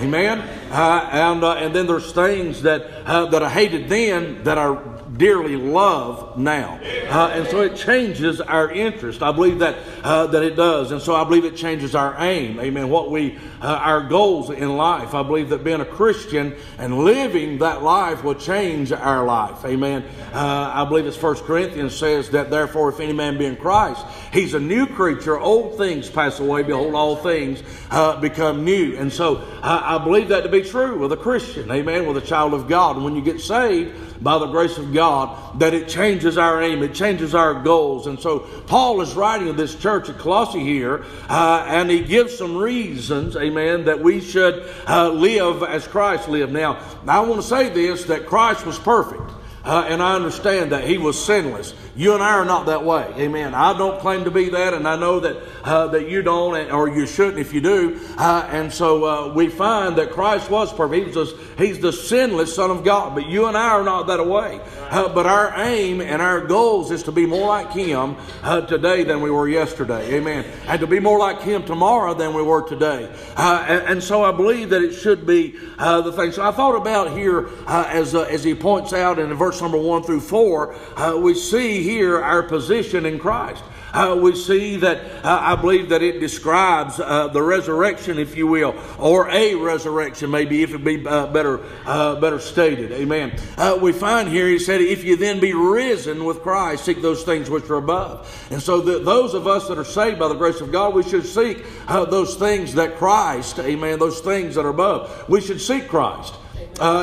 Amen. 0.00 0.40
Uh, 0.70 1.08
and 1.10 1.42
uh, 1.42 1.54
and 1.54 1.74
then 1.74 1.86
there's 1.86 2.12
things 2.12 2.62
that 2.62 2.82
uh, 3.04 3.26
that 3.26 3.42
I 3.42 3.48
hated 3.48 3.88
then 3.88 4.44
that 4.44 4.58
I 4.58 4.97
dearly 5.18 5.56
love 5.56 6.38
now. 6.38 6.80
Uh, 7.08 7.32
and 7.34 7.46
so 7.48 7.60
it 7.60 7.76
changes 7.76 8.40
our 8.40 8.70
interest. 8.70 9.22
I 9.22 9.32
believe 9.32 9.58
that, 9.58 9.76
uh, 10.02 10.28
that 10.28 10.42
it 10.42 10.56
does. 10.56 10.92
And 10.92 11.02
so 11.02 11.14
I 11.14 11.24
believe 11.24 11.44
it 11.44 11.56
changes 11.56 11.94
our 11.94 12.14
aim. 12.18 12.58
Amen. 12.60 12.88
What 12.88 13.10
we, 13.10 13.38
uh, 13.60 13.66
our 13.66 14.02
goals 14.08 14.50
in 14.50 14.76
life. 14.76 15.14
I 15.14 15.22
believe 15.22 15.50
that 15.50 15.64
being 15.64 15.80
a 15.80 15.84
Christian 15.84 16.54
and 16.78 16.98
living 16.98 17.58
that 17.58 17.82
life 17.82 18.22
will 18.22 18.36
change 18.36 18.92
our 18.92 19.24
life. 19.24 19.64
Amen. 19.64 20.04
Uh, 20.32 20.72
I 20.74 20.84
believe 20.84 21.06
it's 21.06 21.16
First 21.16 21.44
Corinthians 21.44 21.96
says 21.96 22.30
that 22.30 22.50
therefore 22.50 22.90
if 22.90 23.00
any 23.00 23.12
man 23.12 23.38
be 23.38 23.46
in 23.46 23.56
Christ, 23.56 24.06
he's 24.32 24.54
a 24.54 24.60
new 24.60 24.86
creature. 24.86 25.38
Old 25.38 25.76
things 25.76 26.08
pass 26.08 26.38
away. 26.38 26.62
Behold, 26.62 26.94
all 26.94 27.16
things 27.16 27.62
uh, 27.90 28.20
become 28.20 28.64
new. 28.64 28.96
And 28.96 29.12
so 29.12 29.44
I 29.62 29.98
believe 29.98 30.28
that 30.28 30.42
to 30.42 30.48
be 30.48 30.62
true 30.62 30.98
with 30.98 31.12
a 31.12 31.16
Christian. 31.16 31.70
Amen. 31.70 32.06
With 32.06 32.16
a 32.16 32.26
child 32.26 32.54
of 32.54 32.68
God. 32.68 32.96
And 32.96 33.04
when 33.04 33.16
you 33.16 33.22
get 33.22 33.40
saved, 33.40 34.07
by 34.20 34.38
the 34.38 34.46
grace 34.46 34.78
of 34.78 34.92
God 34.92 35.58
that 35.60 35.74
it 35.74 35.88
changes 35.88 36.38
our 36.38 36.62
aim, 36.62 36.82
it 36.82 36.94
changes 36.94 37.34
our 37.34 37.54
goals. 37.62 38.06
And 38.06 38.18
so 38.18 38.40
Paul 38.66 39.00
is 39.00 39.14
writing 39.14 39.46
to 39.46 39.52
this 39.52 39.74
church 39.74 40.08
at 40.08 40.18
Colossae 40.18 40.60
here, 40.60 41.04
uh, 41.28 41.64
and 41.68 41.90
he 41.90 42.00
gives 42.00 42.36
some 42.36 42.56
reasons, 42.56 43.36
amen, 43.36 43.84
that 43.84 44.00
we 44.00 44.20
should 44.20 44.68
uh, 44.88 45.10
live 45.10 45.62
as 45.62 45.86
Christ 45.86 46.28
lived. 46.28 46.52
Now, 46.52 46.80
I 47.06 47.20
want 47.20 47.40
to 47.40 47.46
say 47.46 47.68
this 47.68 48.04
that 48.04 48.26
Christ 48.26 48.66
was 48.66 48.78
perfect. 48.78 49.32
Uh, 49.64 49.84
and 49.86 50.02
I 50.02 50.14
understand 50.14 50.72
that 50.72 50.84
he 50.84 50.96
was 50.96 51.22
sinless. 51.22 51.74
You 51.98 52.14
and 52.14 52.22
I 52.22 52.34
are 52.34 52.44
not 52.44 52.66
that 52.66 52.84
way. 52.84 53.12
Amen. 53.16 53.56
I 53.56 53.76
don't 53.76 53.98
claim 53.98 54.22
to 54.22 54.30
be 54.30 54.50
that, 54.50 54.72
and 54.72 54.86
I 54.86 54.94
know 54.94 55.18
that 55.18 55.36
uh, 55.64 55.88
that 55.88 56.08
you 56.08 56.22
don't, 56.22 56.70
or 56.70 56.88
you 56.88 57.08
shouldn't 57.08 57.40
if 57.40 57.52
you 57.52 57.60
do. 57.60 58.00
Uh, 58.16 58.48
and 58.52 58.72
so 58.72 59.04
uh, 59.04 59.34
we 59.34 59.48
find 59.48 59.96
that 59.96 60.12
Christ 60.12 60.48
was 60.48 60.72
perfect. 60.72 61.08
He 61.08 61.18
was 61.18 61.34
he's 61.58 61.80
the 61.80 61.92
sinless 61.92 62.54
Son 62.54 62.70
of 62.70 62.84
God. 62.84 63.16
But 63.16 63.26
you 63.26 63.46
and 63.46 63.56
I 63.56 63.70
are 63.70 63.82
not 63.82 64.06
that 64.06 64.24
way. 64.24 64.60
Uh, 64.90 65.12
but 65.12 65.26
our 65.26 65.52
aim 65.56 66.00
and 66.00 66.22
our 66.22 66.40
goals 66.40 66.92
is 66.92 67.02
to 67.02 67.12
be 67.12 67.26
more 67.26 67.48
like 67.48 67.72
Him 67.72 68.14
uh, 68.44 68.60
today 68.60 69.02
than 69.02 69.20
we 69.20 69.32
were 69.32 69.48
yesterday. 69.48 70.14
Amen. 70.14 70.44
And 70.68 70.80
to 70.80 70.86
be 70.86 71.00
more 71.00 71.18
like 71.18 71.42
Him 71.42 71.64
tomorrow 71.64 72.14
than 72.14 72.32
we 72.32 72.42
were 72.42 72.62
today. 72.62 73.12
Uh, 73.36 73.66
and, 73.68 73.82
and, 73.88 74.02
so 74.02 74.22
I 74.22 74.30
believe 74.30 74.70
that 74.70 74.82
it 74.82 74.92
should 74.92 75.26
be 75.26 75.58
the 75.76 76.12
thing. 76.12 76.30
So 76.30 76.48
I 76.48 76.52
thought 76.52 76.76
about 76.76 77.10
here 77.16 77.48
as 77.66 78.14
as 78.14 78.44
he 78.44 78.54
points 78.54 78.92
out 78.92 79.18
in 79.18 79.34
verse 79.34 79.60
number 79.60 79.76
one 79.76 80.04
through 80.04 80.20
four, 80.20 80.76
we 81.16 81.34
see 81.34 81.87
here 81.88 82.22
our 82.22 82.42
position 82.42 83.06
in 83.06 83.18
Christ. 83.18 83.62
Uh, 83.92 84.18
we 84.20 84.34
see 84.36 84.76
that 84.76 84.98
uh, 85.24 85.38
I 85.40 85.56
believe 85.56 85.88
that 85.88 86.02
it 86.02 86.20
describes 86.20 87.00
uh, 87.00 87.28
the 87.28 87.42
resurrection, 87.42 88.18
if 88.18 88.36
you 88.36 88.46
will, 88.46 88.74
or 88.98 89.30
a 89.30 89.54
resurrection, 89.54 90.30
maybe 90.30 90.62
if 90.62 90.74
it 90.74 90.84
be 90.84 91.06
uh, 91.06 91.28
better 91.28 91.64
uh, 91.86 92.20
better 92.20 92.38
stated. 92.38 92.92
Amen. 92.92 93.38
Uh, 93.56 93.78
we 93.80 93.92
find 93.92 94.28
here 94.28 94.46
he 94.46 94.58
said, 94.58 94.82
"If 94.82 95.04
you 95.04 95.16
then 95.16 95.40
be 95.40 95.54
risen 95.54 96.24
with 96.24 96.42
Christ, 96.42 96.84
seek 96.84 97.00
those 97.00 97.22
things 97.22 97.48
which 97.48 97.70
are 97.70 97.76
above." 97.76 98.46
And 98.50 98.62
so, 98.62 98.80
the, 98.80 98.98
those 98.98 99.32
of 99.32 99.46
us 99.46 99.68
that 99.68 99.78
are 99.78 99.84
saved 99.84 100.18
by 100.18 100.28
the 100.28 100.34
grace 100.34 100.60
of 100.60 100.70
God, 100.70 100.94
we 100.94 101.02
should 101.02 101.24
seek 101.24 101.64
those 101.88 102.36
things 102.36 102.74
that 102.74 102.96
Christ, 102.96 103.58
Amen. 103.58 103.98
Those 103.98 104.20
things 104.20 104.56
that 104.56 104.66
are 104.66 104.70
above. 104.70 105.28
We 105.28 105.40
should 105.40 105.60
seek 105.60 105.88
Christ. 105.88 106.34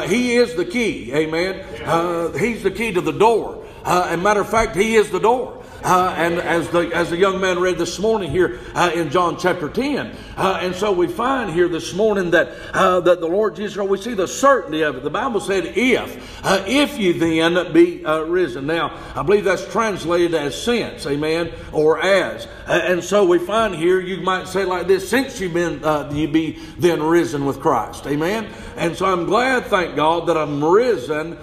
he 0.07 0.35
is 0.35 0.55
the 0.55 0.65
key. 0.65 1.11
Amen. 1.13 2.33
he's 2.37 2.61
the 2.61 2.71
key 2.71 2.91
to 2.93 3.01
the 3.01 3.11
door. 3.11 3.64
Uh, 3.85 4.07
and 4.09 4.23
matter 4.23 4.41
of 4.41 4.49
fact, 4.49 4.75
He 4.75 4.95
is 4.95 5.11
the 5.11 5.19
door. 5.19 5.63
Uh, 5.85 6.15
and 6.17 6.39
as 6.39 6.67
the, 6.69 6.89
as 6.95 7.11
the 7.11 7.17
young 7.17 7.39
man 7.39 7.59
read 7.59 7.77
this 7.77 7.99
morning 7.99 8.31
here 8.31 8.59
uh, 8.73 8.89
in 8.95 9.11
John 9.11 9.37
chapter 9.37 9.69
10. 9.69 10.17
Uh, 10.35 10.59
and 10.59 10.73
so 10.73 10.91
we 10.91 11.05
find 11.07 11.51
here 11.51 11.67
this 11.67 11.93
morning 11.93 12.31
that, 12.31 12.53
uh, 12.73 13.01
that 13.01 13.19
the 13.19 13.27
Lord 13.27 13.55
Jesus, 13.55 13.77
we 13.77 13.99
see 13.99 14.15
the 14.15 14.27
certainty 14.27 14.81
of 14.81 14.95
it. 14.95 15.03
The 15.03 15.11
Bible 15.11 15.39
said, 15.39 15.73
if, 15.77 16.43
uh, 16.43 16.63
if 16.65 16.97
you 16.97 17.13
then 17.13 17.71
be 17.71 18.03
uh, 18.03 18.21
risen. 18.21 18.65
Now, 18.65 18.99
I 19.15 19.21
believe 19.21 19.43
that's 19.43 19.71
translated 19.71 20.33
as 20.33 20.59
since, 20.59 21.05
amen, 21.05 21.51
or 21.71 22.01
as. 22.01 22.47
and 22.65 23.03
so 23.03 23.23
we 23.23 23.37
find 23.37 23.75
here, 23.75 23.99
you 23.99 24.21
might 24.21 24.47
say 24.47 24.65
like 24.65 24.87
this, 24.87 25.07
since 25.07 25.39
you've 25.39 25.53
been, 25.53 25.81
you 26.15 26.27
be 26.27 26.53
then 26.79 27.03
risen 27.03 27.45
with 27.45 27.59
Christ, 27.59 28.07
amen. 28.07 28.47
And 28.75 28.97
so 28.97 29.05
I'm 29.05 29.25
glad, 29.25 29.65
thank 29.65 29.95
God, 29.95 30.27
that 30.29 30.35
I'm 30.37 30.63
risen 30.63 31.37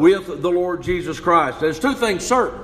with 0.00 0.42
the 0.42 0.50
Lord 0.50 0.82
Jesus 0.82 1.20
Christ. 1.20 1.60
There's 1.60 1.78
two 1.78 1.94
things 1.94 2.26
certain. 2.26 2.60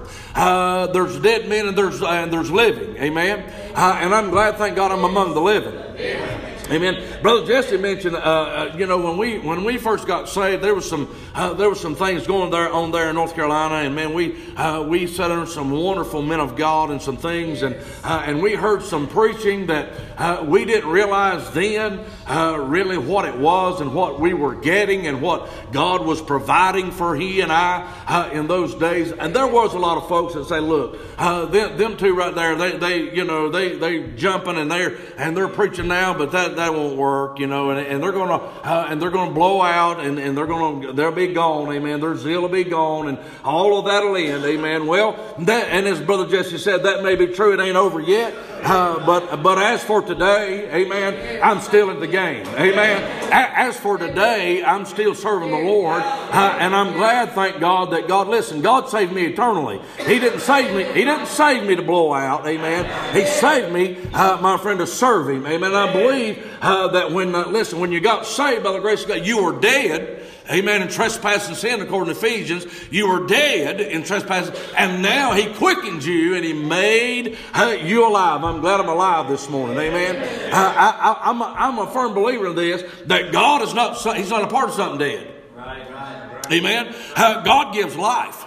there's 0.92 1.11
there's 1.12 1.22
dead 1.22 1.48
men 1.48 1.68
and 1.68 1.76
there's 1.76 2.02
and 2.02 2.32
there's 2.32 2.50
living. 2.50 2.96
Amen. 2.96 3.40
And 3.74 4.14
I'm 4.14 4.30
glad, 4.30 4.56
thank 4.56 4.76
God, 4.76 4.92
I'm 4.92 5.04
among 5.04 5.34
the 5.34 5.40
living. 5.40 5.74
Amen. 5.74 6.41
Brother 6.68 7.46
Jesse 7.46 7.76
mentioned, 7.76 8.14
uh, 8.14 8.18
uh, 8.18 8.76
you 8.78 8.86
know, 8.86 8.98
when 8.98 9.18
we 9.18 9.38
when 9.38 9.64
we 9.64 9.78
first 9.78 10.06
got 10.06 10.28
saved, 10.28 10.62
there 10.62 10.74
was 10.74 10.88
some 10.88 11.14
uh, 11.34 11.54
there 11.54 11.68
was 11.68 11.80
some 11.80 11.96
things 11.96 12.26
going 12.26 12.50
there 12.50 12.70
on 12.72 12.92
there 12.92 13.08
in 13.08 13.16
North 13.16 13.34
Carolina, 13.34 13.86
and 13.86 13.94
man, 13.94 14.14
we 14.14 14.36
uh, 14.54 14.82
we 14.82 15.06
sat 15.06 15.30
under 15.30 15.46
some 15.46 15.72
wonderful 15.72 16.22
men 16.22 16.38
of 16.38 16.56
God 16.56 16.90
and 16.90 17.02
some 17.02 17.16
things, 17.16 17.62
and 17.62 17.76
uh, 18.04 18.22
and 18.26 18.40
we 18.40 18.54
heard 18.54 18.82
some 18.82 19.08
preaching 19.08 19.66
that 19.66 20.46
we 20.46 20.64
didn't 20.64 20.88
realize 20.88 21.50
then 21.50 22.04
really 22.28 22.96
what 22.96 23.24
it 23.24 23.36
was 23.36 23.80
and 23.80 23.92
what 23.92 24.20
we 24.20 24.32
were 24.32 24.54
getting 24.54 25.08
and 25.08 25.20
what 25.20 25.50
God 25.72 26.06
was 26.06 26.22
providing 26.22 26.92
for 26.92 27.16
He 27.16 27.40
and 27.40 27.50
I 27.50 28.30
in 28.32 28.46
those 28.46 28.74
days. 28.74 29.10
And 29.10 29.34
there 29.34 29.48
was 29.48 29.74
a 29.74 29.78
lot 29.78 29.98
of 29.98 30.08
folks 30.08 30.34
that 30.34 30.46
say, 30.46 30.60
look, 30.60 30.98
them, 31.18 31.76
them 31.76 31.96
two 31.96 32.14
right 32.14 32.34
there, 32.34 32.54
they 32.54 32.78
they 32.78 33.14
you 33.14 33.24
know 33.24 33.48
they 33.48 33.76
they 33.76 34.12
jumping 34.12 34.56
and 34.56 34.70
they're 34.70 34.96
and 35.18 35.36
they're 35.36 35.48
preaching 35.48 35.88
now, 35.88 36.16
but 36.16 36.32
that 36.32 36.51
that 36.56 36.72
won't 36.74 36.96
work, 36.96 37.38
you 37.38 37.46
know, 37.46 37.70
and, 37.70 37.86
and 37.86 38.02
they're 38.02 38.12
gonna 38.12 38.34
uh, 38.34 38.86
and 38.88 39.00
they're 39.00 39.10
gonna 39.10 39.32
blow 39.32 39.62
out 39.62 40.00
and, 40.00 40.18
and 40.18 40.36
they're 40.36 40.46
gonna 40.46 40.92
they'll 40.92 41.12
be 41.12 41.28
gone, 41.28 41.72
amen. 41.72 42.00
Their 42.00 42.16
zeal 42.16 42.42
will 42.42 42.48
be 42.48 42.64
gone 42.64 43.08
and 43.08 43.18
all 43.44 43.78
of 43.78 43.86
that'll 43.86 44.16
end, 44.16 44.44
amen. 44.44 44.86
Well, 44.86 45.12
that 45.40 45.68
and 45.68 45.86
as 45.86 46.00
Brother 46.00 46.28
Jesse 46.28 46.58
said, 46.58 46.82
that 46.84 47.02
may 47.02 47.16
be 47.16 47.28
true. 47.28 47.52
It 47.52 47.60
ain't 47.60 47.76
over 47.76 48.00
yet, 48.00 48.34
uh, 48.62 49.04
but 49.04 49.42
but 49.42 49.58
as 49.58 49.82
for 49.82 50.02
today, 50.02 50.70
amen, 50.72 51.40
I'm 51.42 51.60
still 51.60 51.90
in 51.90 52.00
the 52.00 52.06
game, 52.06 52.46
amen. 52.48 53.30
As 53.32 53.78
for 53.78 53.98
today, 53.98 54.62
I'm 54.62 54.84
still 54.84 55.14
serving 55.14 55.50
the 55.50 55.58
Lord, 55.58 56.02
uh, 56.02 56.56
and 56.58 56.74
I'm 56.74 56.92
glad, 56.94 57.32
thank 57.32 57.60
God, 57.60 57.90
that 57.92 58.08
God 58.08 58.28
listen. 58.28 58.62
God 58.62 58.88
saved 58.88 59.12
me 59.12 59.26
eternally. 59.26 59.80
He 60.06 60.18
didn't 60.18 60.40
save 60.40 60.74
me. 60.74 60.84
He 60.84 61.04
didn't 61.04 61.26
save 61.26 61.66
me 61.66 61.76
to 61.76 61.82
blow 61.82 62.12
out, 62.12 62.46
amen. 62.46 63.14
He 63.14 63.24
saved 63.24 63.72
me, 63.72 63.98
uh, 64.12 64.38
my 64.40 64.56
friend, 64.58 64.78
to 64.80 64.86
serve 64.86 65.28
Him, 65.28 65.46
amen. 65.46 65.74
I 65.74 65.92
believe 65.92 66.41
uh, 66.60 66.88
that 66.88 67.12
when, 67.12 67.34
uh, 67.34 67.46
listen, 67.48 67.80
when 67.80 67.92
you 67.92 68.00
got 68.00 68.26
saved 68.26 68.64
by 68.64 68.72
the 68.72 68.78
grace 68.78 69.02
of 69.02 69.08
God, 69.08 69.26
you 69.26 69.42
were 69.42 69.58
dead, 69.60 70.24
amen, 70.50 70.82
in 70.82 70.88
trespass 70.88 71.48
and 71.48 71.56
sin, 71.56 71.80
according 71.80 72.14
to 72.14 72.18
Ephesians. 72.18 72.66
You 72.90 73.08
were 73.08 73.26
dead 73.26 73.80
in 73.80 74.02
trespass, 74.04 74.50
and 74.76 75.02
now 75.02 75.32
He 75.32 75.52
quickened 75.54 76.04
you 76.04 76.34
and 76.34 76.44
He 76.44 76.52
made 76.52 77.38
uh, 77.54 77.76
you 77.80 78.06
alive. 78.06 78.44
I'm 78.44 78.60
glad 78.60 78.80
I'm 78.80 78.88
alive 78.88 79.28
this 79.28 79.48
morning, 79.48 79.76
amen. 79.78 80.16
Uh, 80.52 80.56
I, 80.56 81.30
am 81.30 81.40
a, 81.40 81.44
I'm 81.44 81.78
a 81.78 81.90
firm 81.90 82.14
believer 82.14 82.48
in 82.48 82.56
this 82.56 82.82
that 83.06 83.32
God 83.32 83.62
is 83.62 83.74
not, 83.74 83.96
He's 84.16 84.30
not 84.30 84.42
a 84.42 84.48
part 84.48 84.68
of 84.68 84.74
something 84.74 84.98
dead. 84.98 85.32
Right, 85.56 85.90
right, 85.90 86.30
right. 86.34 86.52
Amen. 86.52 86.94
Uh, 87.16 87.42
God 87.42 87.74
gives 87.74 87.96
life. 87.96 88.46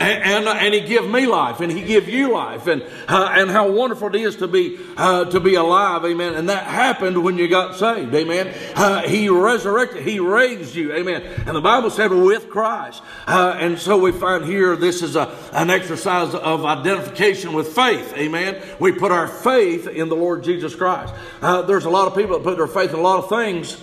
And, 0.00 0.22
and, 0.24 0.48
uh, 0.48 0.52
and, 0.52 0.74
he 0.74 0.80
give 0.80 1.08
me 1.08 1.26
life 1.26 1.60
and 1.60 1.70
he 1.70 1.82
give 1.82 2.08
you 2.08 2.32
life 2.32 2.66
and 2.66 2.82
uh, 3.08 3.34
and 3.36 3.50
how 3.50 3.70
wonderful 3.70 4.08
it 4.08 4.16
is 4.16 4.36
to 4.36 4.48
be 4.48 4.78
uh, 4.96 5.26
to 5.26 5.38
be 5.38 5.54
alive 5.54 6.04
amen. 6.04 6.34
And 6.34 6.48
that 6.48 6.64
happened 6.64 7.22
when 7.22 7.38
you 7.38 7.46
got 7.48 7.76
saved 7.76 8.12
amen. 8.14 8.52
Uh, 8.74 9.02
he 9.02 9.28
resurrected 9.28 10.02
he 10.02 10.18
raised 10.18 10.74
you 10.74 10.92
amen. 10.94 11.22
And 11.46 11.54
the 11.54 11.60
bible 11.60 11.90
said 11.90 12.10
with 12.10 12.50
christ 12.50 13.02
uh, 13.26 13.56
and 13.58 13.78
so 13.78 13.98
we 13.98 14.12
find 14.12 14.44
here 14.44 14.74
this 14.76 15.02
is 15.02 15.14
a, 15.14 15.32
an 15.52 15.70
exercise 15.70 16.34
of 16.34 16.64
identification 16.64 17.52
with 17.52 17.68
faith 17.68 18.12
amen. 18.16 18.60
We 18.80 18.92
put 18.92 19.12
our 19.12 19.28
faith 19.28 19.86
in 19.86 20.08
the 20.08 20.16
lord 20.16 20.42
jesus 20.42 20.74
christ. 20.74 21.14
Uh, 21.40 21.62
there's 21.62 21.84
a 21.84 21.90
lot 21.90 22.08
of 22.08 22.16
people 22.16 22.38
that 22.38 22.44
put 22.44 22.56
their 22.56 22.66
faith 22.66 22.90
in 22.90 22.98
a 22.98 23.02
lot 23.02 23.22
of 23.22 23.28
things 23.28 23.80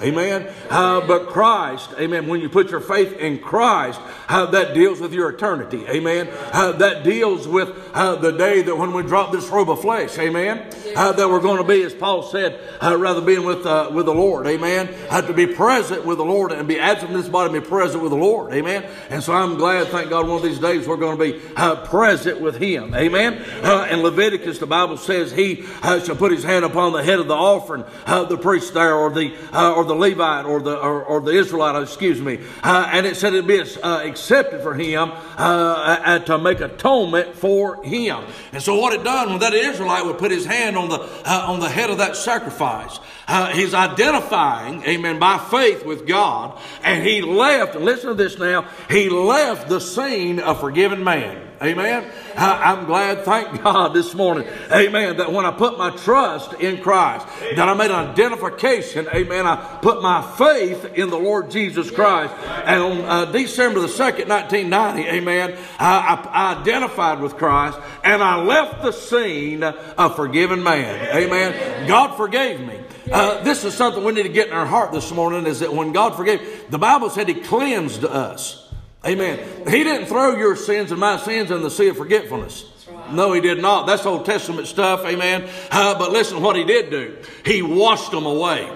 Amen. 0.00 0.48
Uh, 0.70 1.04
but 1.08 1.26
Christ, 1.26 1.90
amen. 1.98 2.28
When 2.28 2.40
you 2.40 2.48
put 2.48 2.70
your 2.70 2.80
faith 2.80 3.14
in 3.14 3.40
Christ, 3.40 4.00
uh, 4.28 4.46
that 4.46 4.72
deals 4.72 5.00
with 5.00 5.12
your 5.12 5.30
eternity. 5.30 5.86
Amen. 5.88 6.28
Uh, 6.52 6.72
that 6.72 7.02
deals 7.02 7.48
with 7.48 7.70
uh, 7.94 8.14
the 8.14 8.30
day 8.30 8.62
that 8.62 8.76
when 8.76 8.92
we 8.92 9.02
drop 9.02 9.32
this 9.32 9.48
robe 9.48 9.70
of 9.70 9.80
flesh. 9.80 10.16
Amen. 10.18 10.70
Uh, 10.94 11.10
that 11.12 11.28
we're 11.28 11.40
going 11.40 11.56
to 11.56 11.64
be, 11.64 11.82
as 11.82 11.94
Paul 11.94 12.22
said, 12.22 12.60
uh, 12.80 12.96
rather 12.96 13.20
being 13.20 13.44
with 13.44 13.64
with 13.92 14.06
the 14.06 14.14
Lord. 14.14 14.46
Amen. 14.46 14.86
to 15.10 15.32
be 15.32 15.46
present 15.46 16.04
with 16.04 16.18
the 16.18 16.24
Lord 16.24 16.52
and 16.52 16.68
be 16.68 16.78
absent 16.78 17.10
from 17.10 17.20
this 17.20 17.28
body, 17.28 17.52
and 17.52 17.62
be 17.62 17.68
present 17.68 18.00
with 18.00 18.12
the 18.12 18.18
Lord. 18.18 18.52
Amen. 18.52 18.88
And 19.10 19.22
so 19.22 19.32
I'm 19.32 19.56
glad, 19.56 19.88
thank 19.88 20.10
God, 20.10 20.28
one 20.28 20.36
of 20.36 20.42
these 20.42 20.60
days 20.60 20.86
we're 20.86 20.96
going 20.96 21.18
to 21.18 21.24
be 21.24 21.40
present 21.88 22.40
with 22.40 22.56
Him. 22.56 22.94
Amen. 22.94 23.42
in 23.90 24.02
Leviticus, 24.02 24.58
the 24.58 24.66
Bible 24.66 24.96
says 24.96 25.32
He 25.32 25.64
shall 25.82 26.14
put 26.14 26.30
His 26.30 26.44
hand 26.44 26.64
upon 26.64 26.92
the 26.92 27.02
head 27.02 27.18
of 27.18 27.26
the 27.26 27.34
offering, 27.34 27.84
the 28.06 28.38
priest 28.38 28.74
there, 28.74 28.94
or 28.94 29.10
the 29.10 29.34
or 29.52 29.87
the 29.88 29.94
Levite 29.94 30.44
or 30.44 30.60
the 30.60 30.78
or, 30.78 31.02
or 31.02 31.20
the 31.20 31.32
Israelite, 31.32 31.82
excuse 31.82 32.20
me, 32.20 32.38
uh, 32.62 32.90
and 32.92 33.06
it 33.06 33.16
said 33.16 33.32
it'd 33.32 33.46
be 33.46 33.60
uh, 33.60 34.02
accepted 34.04 34.62
for 34.62 34.74
him 34.74 35.10
uh, 35.36 36.18
to 36.20 36.38
make 36.38 36.60
atonement 36.60 37.34
for 37.34 37.82
him. 37.82 38.24
And 38.52 38.62
so 38.62 38.76
what 38.76 38.92
it 38.92 39.02
done 39.02 39.30
when 39.30 39.38
that 39.40 39.54
Israelite 39.54 40.04
would 40.06 40.18
put 40.18 40.30
his 40.30 40.46
hand 40.46 40.76
on 40.76 40.88
the 40.88 41.00
uh, 41.00 41.46
on 41.48 41.60
the 41.60 41.68
head 41.68 41.90
of 41.90 41.98
that 41.98 42.16
sacrifice, 42.16 43.00
uh, 43.26 43.48
he's 43.48 43.74
identifying, 43.74 44.82
Amen, 44.84 45.18
by 45.18 45.38
faith 45.38 45.84
with 45.84 46.06
God, 46.06 46.58
and 46.84 47.06
he 47.06 47.22
left. 47.22 47.74
Listen 47.74 48.08
to 48.10 48.14
this 48.14 48.38
now. 48.38 48.68
He 48.88 49.08
left 49.08 49.68
the 49.68 49.80
scene 49.80 50.38
a 50.38 50.54
forgiven 50.54 51.02
man. 51.02 51.47
Amen. 51.60 52.08
I'm 52.36 52.86
glad, 52.86 53.24
thank 53.24 53.62
God 53.64 53.88
this 53.88 54.14
morning, 54.14 54.46
amen, 54.70 55.16
that 55.16 55.32
when 55.32 55.44
I 55.44 55.50
put 55.50 55.76
my 55.76 55.90
trust 55.90 56.54
in 56.54 56.80
Christ, 56.80 57.26
that 57.56 57.68
I 57.68 57.74
made 57.74 57.90
an 57.90 58.10
identification, 58.10 59.08
amen, 59.12 59.44
I 59.46 59.78
put 59.82 60.00
my 60.00 60.22
faith 60.36 60.84
in 60.94 61.10
the 61.10 61.18
Lord 61.18 61.50
Jesus 61.50 61.90
Christ. 61.90 62.32
And 62.64 62.80
on 62.80 63.00
uh, 63.04 63.24
December 63.32 63.80
the 63.80 63.88
2nd, 63.88 64.28
1990, 64.28 65.08
amen, 65.08 65.58
I, 65.80 66.28
I, 66.32 66.60
identified 66.60 67.20
with 67.20 67.36
Christ 67.36 67.78
and 68.04 68.22
I 68.22 68.40
left 68.42 68.82
the 68.82 68.92
scene 68.92 69.62
a 69.64 70.10
forgiven 70.10 70.62
man. 70.62 71.16
Amen. 71.16 71.88
God 71.88 72.16
forgave 72.16 72.60
me. 72.60 72.78
Uh, 73.10 73.42
this 73.42 73.64
is 73.64 73.74
something 73.74 74.04
we 74.04 74.12
need 74.12 74.24
to 74.24 74.28
get 74.28 74.48
in 74.48 74.52
our 74.52 74.66
heart 74.66 74.92
this 74.92 75.10
morning 75.10 75.46
is 75.46 75.60
that 75.60 75.72
when 75.72 75.92
God 75.92 76.14
forgave, 76.14 76.70
the 76.70 76.78
Bible 76.78 77.10
said 77.10 77.28
He 77.28 77.34
cleansed 77.34 78.04
us. 78.04 78.67
Amen. 79.06 79.38
He 79.68 79.84
didn't 79.84 80.06
throw 80.06 80.36
your 80.36 80.56
sins 80.56 80.90
and 80.90 81.00
my 81.00 81.18
sins 81.18 81.50
in 81.50 81.62
the 81.62 81.70
sea 81.70 81.88
of 81.88 81.96
forgetfulness. 81.96 82.64
No, 83.10 83.32
he 83.32 83.40
did 83.40 83.60
not. 83.60 83.86
That's 83.86 84.04
Old 84.04 84.26
Testament 84.26 84.66
stuff. 84.66 85.04
Amen. 85.04 85.48
Uh, 85.70 85.98
but 85.98 86.10
listen 86.10 86.42
what 86.42 86.56
he 86.56 86.64
did 86.64 86.90
do. 86.90 87.16
He 87.44 87.62
washed 87.62 88.10
them 88.10 88.26
away. 88.26 88.70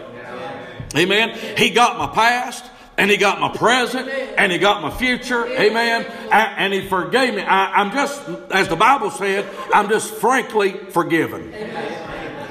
Amen. 0.94 1.56
He 1.56 1.70
got 1.70 1.98
my 1.98 2.06
past 2.06 2.64
and 2.98 3.10
he 3.10 3.16
got 3.16 3.40
my 3.40 3.48
present 3.48 4.08
and 4.08 4.52
he 4.52 4.58
got 4.58 4.82
my 4.82 4.90
future 4.90 5.46
amen 5.46 6.04
and 6.30 6.72
he 6.72 6.86
forgave 6.88 7.34
me 7.34 7.42
I, 7.42 7.80
am 7.80 7.90
just 7.90 8.22
as 8.50 8.68
the 8.68 8.76
bible 8.76 9.10
said 9.10 9.48
i'm 9.72 9.88
just 9.88 10.12
frankly 10.14 10.72
forgiven 10.90 11.54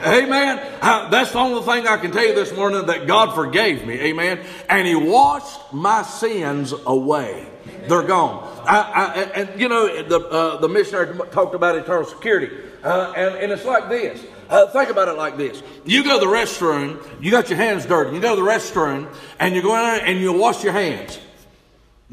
amen 0.03 0.77
uh, 0.81 1.09
that's 1.09 1.31
the 1.31 1.37
only 1.37 1.61
thing 1.61 1.87
i 1.87 1.97
can 1.97 2.11
tell 2.11 2.25
you 2.25 2.33
this 2.33 2.53
morning 2.55 2.87
that 2.87 3.05
god 3.05 3.35
forgave 3.35 3.85
me 3.85 3.99
amen 3.99 4.43
and 4.67 4.87
he 4.87 4.95
washed 4.95 5.71
my 5.71 6.01
sins 6.01 6.73
away 6.87 7.50
they're 7.87 8.03
gone. 8.03 8.47
I, 8.65 8.79
I, 8.79 9.21
and, 9.35 9.59
you 9.59 9.69
know, 9.69 10.03
the, 10.03 10.19
uh, 10.19 10.57
the 10.57 10.69
missionary 10.69 11.17
talked 11.31 11.55
about 11.55 11.75
eternal 11.75 12.05
security. 12.05 12.55
Uh, 12.83 13.13
and, 13.15 13.35
and 13.35 13.51
it's 13.51 13.65
like 13.65 13.89
this. 13.89 14.23
Uh, 14.49 14.67
think 14.67 14.89
about 14.89 15.07
it 15.07 15.13
like 15.13 15.37
this. 15.37 15.63
You 15.85 16.03
go 16.03 16.19
to 16.19 16.25
the 16.25 16.31
restroom, 16.31 17.01
you 17.21 17.31
got 17.31 17.49
your 17.49 17.57
hands 17.57 17.85
dirty. 17.85 18.15
You 18.15 18.21
go 18.21 18.35
to 18.35 18.41
the 18.41 18.47
restroom, 18.47 19.13
and 19.39 19.55
you 19.55 19.61
go 19.61 19.75
in 19.75 19.81
there 19.81 20.05
and 20.05 20.19
you 20.19 20.33
wash 20.33 20.63
your 20.63 20.73
hands. 20.73 21.19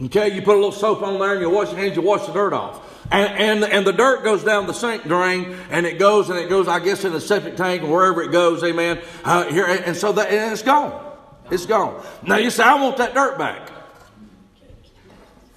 Okay, 0.00 0.32
you 0.32 0.42
put 0.42 0.52
a 0.52 0.60
little 0.60 0.70
soap 0.70 1.02
on 1.02 1.18
there 1.18 1.32
and 1.32 1.40
you 1.40 1.50
wash 1.50 1.72
your 1.72 1.80
hands, 1.80 1.96
you 1.96 2.02
wash 2.02 2.24
the 2.26 2.32
dirt 2.32 2.52
off. 2.52 2.80
And, 3.10 3.64
and, 3.64 3.72
and 3.72 3.86
the 3.86 3.92
dirt 3.92 4.22
goes 4.22 4.44
down 4.44 4.68
the 4.68 4.72
sink 4.72 5.02
drain 5.04 5.56
and 5.70 5.86
it 5.86 5.98
goes 5.98 6.30
and 6.30 6.38
it 6.38 6.48
goes, 6.48 6.68
I 6.68 6.78
guess, 6.78 7.04
in 7.04 7.12
the 7.12 7.20
septic 7.20 7.56
tank 7.56 7.82
or 7.82 7.90
wherever 7.90 8.22
it 8.22 8.30
goes, 8.30 8.62
amen. 8.62 9.00
Uh, 9.24 9.50
here, 9.50 9.66
and 9.66 9.96
so 9.96 10.12
that, 10.12 10.30
and 10.30 10.52
it's 10.52 10.62
gone. 10.62 11.04
It's 11.50 11.66
gone. 11.66 12.04
Now 12.22 12.36
you 12.36 12.50
say, 12.50 12.62
I 12.62 12.80
want 12.80 12.98
that 12.98 13.14
dirt 13.14 13.38
back. 13.38 13.72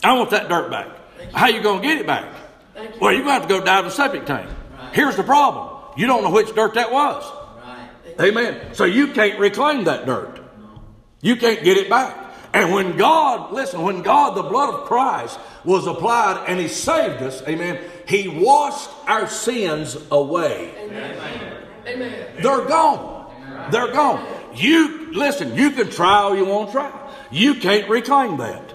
I 0.04 0.14
want 0.14 0.32
that 0.32 0.50
dirt 0.50 0.72
back. 0.72 0.88
How 1.34 1.48
you 1.48 1.62
going 1.62 1.82
to 1.82 1.88
get 1.88 2.00
it 2.00 2.08
back? 2.08 2.34
Well, 3.00 3.14
you're 3.14 3.24
going 3.24 3.26
to 3.26 3.32
have 3.34 3.42
to 3.44 3.48
go 3.48 3.64
dive 3.64 3.86
the 3.86 3.92
septic 3.92 4.26
tank. 4.26 4.50
Right. 4.74 4.94
Here's 4.94 5.16
the 5.16 5.24
problem. 5.24 5.94
You 5.98 6.08
don't 6.08 6.24
know 6.24 6.32
which 6.32 6.54
dirt 6.56 6.74
that 6.76 6.92
was. 6.92 7.24
Right. 7.64 8.28
Amen. 8.28 8.74
So 8.74 8.86
you 8.86 9.08
can't 9.08 9.40
reclaim 9.40 9.84
that 9.86 10.06
dirt. 10.06 10.40
You 11.22 11.36
can't 11.36 11.64
get 11.64 11.78
it 11.78 11.90
back. 11.90 12.18
And 12.54 12.74
when 12.74 12.98
God, 12.98 13.54
listen, 13.54 13.82
when 13.82 14.02
God, 14.02 14.36
the 14.36 14.44
blood 14.44 14.74
of 14.74 14.88
Christ 14.88 15.40
was 15.64 15.88
applied 15.88 16.46
and 16.48 16.60
He 16.60 16.68
saved 16.68 17.22
us, 17.22 17.42
amen, 17.48 17.80
He 18.08 18.28
washed 18.28 18.90
our 19.08 19.28
sins 19.28 19.96
away. 20.12 20.74
Amen. 21.88 22.28
They're 22.42 22.66
gone. 22.66 23.70
They're 23.72 23.94
gone. 23.94 24.28
You, 24.56 25.14
listen, 25.14 25.56
you 25.56 25.72
can 25.72 25.90
try 25.90 26.18
all 26.18 26.36
you 26.36 26.46
want 26.46 26.70
to 26.70 26.74
try. 26.74 27.14
You 27.32 27.56
can't 27.56 27.88
reclaim 27.90 28.38
that. 28.38 28.74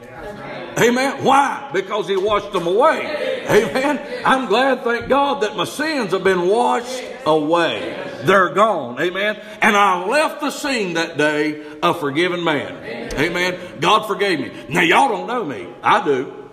Amen. 0.78 1.24
Why? 1.24 1.70
Because 1.72 2.06
He 2.06 2.16
washed 2.16 2.52
them 2.52 2.66
away. 2.66 3.46
Amen. 3.48 4.22
I'm 4.24 4.46
glad, 4.46 4.82
thank 4.84 5.08
God, 5.08 5.42
that 5.42 5.56
my 5.56 5.64
sins 5.64 6.12
have 6.12 6.22
been 6.22 6.48
washed 6.48 7.02
away. 7.24 8.20
They're 8.24 8.50
gone. 8.50 9.00
Amen. 9.00 9.40
And 9.62 9.76
I 9.76 10.04
left 10.06 10.40
the 10.40 10.50
scene 10.50 10.94
that 10.94 11.16
day 11.16 11.64
a 11.82 11.94
forgiven 11.94 12.44
man. 12.44 13.12
Amen. 13.14 13.80
God 13.80 14.06
forgave 14.06 14.40
me. 14.40 14.52
Now, 14.68 14.82
y'all 14.82 15.08
don't 15.08 15.26
know 15.26 15.44
me. 15.44 15.66
I 15.82 16.04
do. 16.04 16.50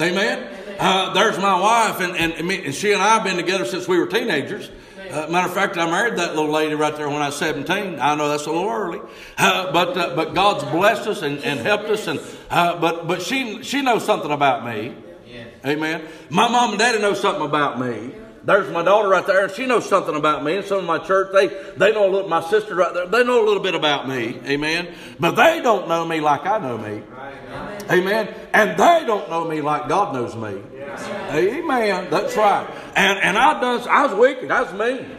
Amen. 0.00 0.54
Uh, 0.78 1.12
there's 1.12 1.38
my 1.38 1.60
wife, 1.60 2.00
and, 2.00 2.16
and, 2.16 2.50
and 2.50 2.74
she 2.74 2.92
and 2.92 3.02
I 3.02 3.14
have 3.14 3.24
been 3.24 3.36
together 3.36 3.64
since 3.64 3.88
we 3.88 3.98
were 3.98 4.06
teenagers. 4.06 4.70
Uh, 5.10 5.26
matter 5.28 5.48
of 5.48 5.54
fact, 5.54 5.76
I 5.76 5.90
married 5.90 6.16
that 6.18 6.36
little 6.36 6.50
lady 6.50 6.74
right 6.74 6.94
there 6.96 7.08
when 7.08 7.22
I 7.22 7.26
was 7.26 7.36
17. 7.36 7.98
I 8.00 8.14
know 8.14 8.28
that's 8.28 8.46
a 8.46 8.50
little 8.50 8.68
early, 8.68 9.00
uh, 9.38 9.72
but 9.72 9.96
uh, 9.96 10.16
but 10.16 10.34
God's 10.34 10.64
blessed 10.64 11.08
us 11.08 11.22
and, 11.22 11.38
and 11.44 11.60
helped 11.60 11.86
us, 11.86 12.06
and 12.06 12.20
uh, 12.50 12.78
but 12.80 13.06
but 13.06 13.22
she 13.22 13.62
she 13.62 13.82
knows 13.82 14.04
something 14.04 14.30
about 14.30 14.64
me. 14.64 14.94
Amen. 15.66 16.06
My 16.30 16.48
mom 16.48 16.70
and 16.70 16.78
daddy 16.78 17.00
know 17.00 17.14
something 17.14 17.44
about 17.44 17.80
me. 17.80 18.12
There's 18.44 18.72
my 18.72 18.82
daughter 18.82 19.08
right 19.08 19.26
there, 19.26 19.44
and 19.44 19.52
she 19.52 19.66
knows 19.66 19.86
something 19.88 20.14
about 20.14 20.42
me. 20.42 20.56
And 20.56 20.64
some 20.64 20.78
of 20.78 20.84
my 20.84 20.98
church, 20.98 21.32
they 21.32 21.48
they 21.76 21.92
know 21.92 22.08
a 22.08 22.10
little. 22.10 22.28
My 22.28 22.42
sister 22.48 22.74
right 22.74 22.94
there, 22.94 23.06
they 23.06 23.24
know 23.24 23.44
a 23.44 23.46
little 23.46 23.62
bit 23.62 23.74
about 23.74 24.08
me. 24.08 24.40
Amen. 24.46 24.94
But 25.20 25.32
they 25.32 25.60
don't 25.60 25.88
know 25.88 26.04
me 26.04 26.20
like 26.20 26.46
I 26.46 26.58
know 26.58 26.78
me. 26.78 27.02
Amen. 27.90 28.34
And 28.52 28.78
they 28.78 29.04
don't 29.06 29.30
know 29.30 29.44
me 29.44 29.60
like 29.60 29.88
God 29.88 30.14
knows 30.14 30.36
me. 30.36 30.60
Amen. 31.30 32.10
That's 32.10 32.36
right. 32.36 32.68
And 32.94 33.18
and 33.18 33.38
I 33.38 33.60
done. 33.60 33.88
I 33.88 34.06
was 34.06 34.14
wicked. 34.14 34.50
I 34.50 34.62
was 34.62 34.72
mean. 34.72 35.18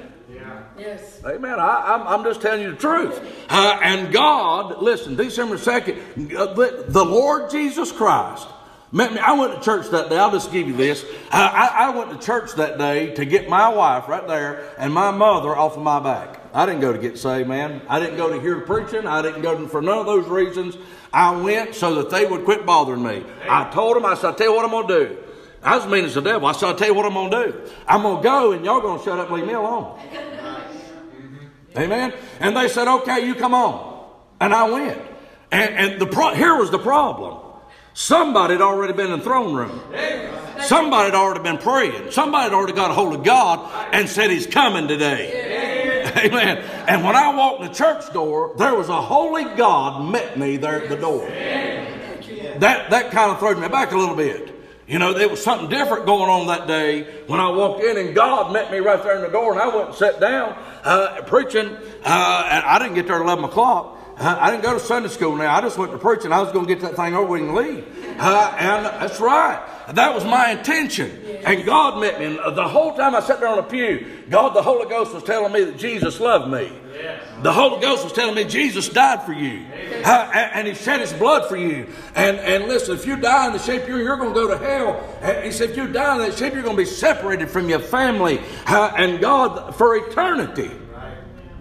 Yes. 0.80 1.22
Amen. 1.26 1.60
I, 1.60 1.96
am 1.96 2.02
I'm, 2.02 2.08
I'm 2.08 2.24
just 2.24 2.42
telling 2.42 2.62
you 2.62 2.72
the 2.72 2.78
truth. 2.78 3.20
Uh, 3.50 3.80
and 3.84 4.14
God, 4.14 4.82
listen, 4.82 5.16
December 5.16 5.58
2nd, 5.58 6.36
uh, 6.36 6.54
the, 6.54 6.86
the 6.88 7.04
Lord 7.04 7.52
Jesus 7.52 7.92
Christ 7.92 8.48
met 8.92 9.14
me. 9.14 9.20
I 9.20 9.34
went 9.34 9.56
to 9.56 9.62
church 9.62 9.90
that 9.90 10.10
day. 10.10 10.18
I'll 10.18 10.32
just 10.32 10.52
give 10.52 10.68
you 10.68 10.76
this. 10.76 11.06
I, 11.32 11.48
I, 11.48 11.88
I, 11.88 11.90
went 11.90 12.12
to 12.12 12.26
church 12.26 12.54
that 12.54 12.78
day 12.78 13.14
to 13.16 13.26
get 13.26 13.50
my 13.50 13.68
wife 13.68 14.08
right 14.08 14.26
there 14.26 14.74
and 14.78 14.94
my 14.94 15.12
mother 15.12 15.56
off 15.56 15.76
of 15.76 15.84
my 15.84 16.00
back. 16.00 16.40
I 16.54 16.66
didn't 16.66 16.82
go 16.82 16.94
to 16.94 17.00
get 17.00 17.18
saved, 17.18 17.50
man. 17.50 17.82
I 17.90 18.00
didn't 18.00 18.18
go 18.18 18.30
to 18.34 18.40
hear 18.40 18.62
preaching. 18.62 19.06
I 19.06 19.22
didn't 19.22 19.42
go 19.42 19.58
to, 19.58 19.68
for 19.68 19.82
none 19.82 19.98
of 19.98 20.06
those 20.06 20.28
reasons. 20.28 20.78
I 21.12 21.36
went 21.36 21.76
so 21.76 21.96
that 21.96 22.10
they 22.10 22.26
would 22.26 22.46
quit 22.46 22.66
bothering 22.66 23.04
me. 23.04 23.24
I 23.48 23.70
told 23.72 23.96
them, 23.96 24.06
I 24.06 24.14
said, 24.16 24.34
I 24.34 24.38
tell 24.38 24.48
you 24.48 24.56
what 24.56 24.66
I'm 24.66 24.72
going 24.72 24.88
to 24.88 25.10
do. 25.10 25.18
I 25.62 25.78
was 25.78 25.88
mean 25.88 26.06
as 26.06 26.14
the 26.14 26.22
devil. 26.22 26.48
I 26.48 26.52
said, 26.54 26.68
I'll 26.68 26.76
tell 26.76 26.88
you 26.88 26.94
what 26.94 27.06
I'm 27.06 27.14
going 27.14 27.32
to 27.32 27.52
do. 27.52 27.72
I'm 27.88 28.04
going 28.04 28.18
to 28.18 28.24
go 28.24 28.52
and 28.52 28.64
y'all 28.64 28.80
going 28.80 29.00
to 29.00 29.06
shut 29.06 29.20
up 29.20 29.28
and 29.28 29.38
leave 29.38 29.48
me 29.48 29.54
alone. 29.54 30.00
Amen. 31.78 32.14
And 32.40 32.56
they 32.56 32.68
said, 32.68 32.88
okay, 32.88 33.26
you 33.26 33.36
come 33.36 33.54
on. 33.54 34.10
And 34.40 34.54
I 34.54 34.70
went. 34.70 35.02
And, 35.52 35.76
and 35.76 36.02
the 36.02 36.06
pro- 36.06 36.34
here 36.34 36.56
was 36.56 36.72
the 36.72 36.80
problem. 36.80 37.40
Somebody 37.94 38.54
had 38.54 38.62
already 38.62 38.94
been 38.94 39.12
in 39.12 39.20
the 39.20 39.26
throne 39.26 39.54
room. 39.54 39.82
Somebody 40.62 41.06
had 41.06 41.16
already 41.16 41.42
been 41.42 41.58
praying. 41.58 42.12
Somebody 42.12 42.44
had 42.46 42.54
already 42.54 42.74
got 42.74 42.92
a 42.92 42.94
hold 42.94 43.14
of 43.16 43.24
God 43.24 43.70
and 43.94 44.08
said 44.08 44.30
he's 44.30 44.48
coming 44.48 44.88
today. 44.88 45.49
Amen. 46.18 46.58
And 46.88 47.04
when 47.04 47.16
I 47.16 47.34
walked 47.36 47.62
the 47.62 47.70
church 47.70 48.12
door, 48.14 48.54
there 48.58 48.74
was 48.76 48.90
a 48.90 49.02
holy 49.02 49.44
God 49.56 50.12
met 50.12 50.38
me 50.38 50.58
there 50.58 50.84
at 50.84 50.90
the 50.90 50.96
door. 50.96 51.28
That, 52.60 52.90
that 52.90 53.12
kind 53.12 53.32
of 53.32 53.40
threw 53.40 53.56
me 53.56 53.68
back 53.68 53.92
a 53.92 53.98
little 53.98 54.16
bit. 54.16 54.56
You 54.88 54.98
know, 54.98 55.14
there 55.14 55.30
was 55.30 55.44
something 55.44 55.70
different 55.70 56.08
going 56.08 56.30
on 56.32 56.48
that 56.48 56.66
day 56.66 57.04
when 57.28 57.40
I 57.40 57.50
walked 57.50 57.84
in, 57.84 57.96
and 57.98 58.16
God 58.16 58.52
met 58.52 58.72
me 58.72 58.80
right 58.80 59.02
there 59.04 59.18
in 59.18 59.22
the 59.22 59.30
door, 59.30 59.54
and 59.54 59.62
I 59.62 59.68
went 59.68 59.90
and 59.90 59.96
sat 59.96 60.20
down 60.20 60.58
uh, 60.84 61.22
preaching. 61.28 61.68
Uh, 62.04 62.48
and 62.52 62.66
I 62.66 62.80
didn't 62.80 62.96
get 62.96 63.06
there 63.06 63.18
at 63.18 63.22
11 63.22 63.44
o'clock. 63.46 63.98
Uh, 64.18 64.36
I 64.40 64.50
didn't 64.50 64.64
go 64.64 64.74
to 64.74 64.80
Sunday 64.80 65.10
school 65.10 65.36
now. 65.36 65.56
I 65.56 65.62
just 65.62 65.78
went 65.78 65.92
to 65.92 66.00
preaching. 66.00 66.34
I 66.34 66.42
was 66.42 66.52
going 66.52 66.66
to 66.66 66.74
get 66.74 66.82
that 66.82 66.96
thing 66.96 67.16
over 67.16 67.38
and 67.38 67.54
leave. 67.54 67.86
Uh, 68.20 68.56
and 68.60 68.86
that's 68.86 69.20
right. 69.20 69.66
That 69.94 70.14
was 70.14 70.26
my 70.26 70.52
intention. 70.52 71.10
And 71.46 71.66
God 71.66 72.00
met 72.00 72.20
me. 72.20 72.26
And 72.26 72.58
the 72.58 72.68
whole 72.68 72.96
time 72.96 73.16
I 73.16 73.22
sat 73.22 73.40
there 73.40 73.48
on 73.50 73.58
the 73.58 73.64
pew, 73.64 74.06
God, 74.30 74.54
the 74.54 74.62
Holy 74.62 74.88
Ghost 74.90 75.14
was 75.14 75.24
telling 75.24 75.54
me 75.54 75.64
that 75.64 75.78
Jesus 75.78 76.20
loved 76.20 76.52
me. 76.52 76.72
The 77.42 77.54
Holy 77.54 77.82
Ghost 77.82 78.04
was 78.04 78.12
telling 78.12 78.36
me 78.36 78.44
Jesus 78.44 78.90
died 78.90 79.24
for 79.24 79.32
you. 79.32 79.66
Uh, 80.04 80.32
and 80.54 80.68
He 80.68 80.74
shed 80.76 81.00
His 81.00 81.14
blood 81.14 81.48
for 81.48 81.56
you. 81.56 81.88
And, 82.14 82.38
and 82.38 82.66
listen, 82.66 82.94
if 82.94 83.06
you 83.06 83.16
die 83.16 83.48
in 83.48 83.54
the 83.54 83.60
shape 83.60 83.88
you're, 83.88 84.02
you're 84.02 84.18
going 84.18 84.34
to 84.34 84.36
go 84.36 84.48
to 84.50 84.58
hell. 84.58 85.02
And 85.22 85.46
He 85.46 85.52
said, 85.52 85.72
if 85.72 85.78
you 85.78 85.88
die 85.88 86.16
in 86.16 86.22
that 86.30 86.38
shape, 86.38 86.54
you're 86.54 86.64
going 86.64 86.76
to 86.76 86.82
be 86.82 86.90
separated 86.90 87.50
from 87.50 87.70
your 87.70 87.80
family 87.80 88.42
uh, 88.68 88.94
and 88.98 89.22
God 89.22 89.76
for 89.76 89.96
eternity. 89.96 90.72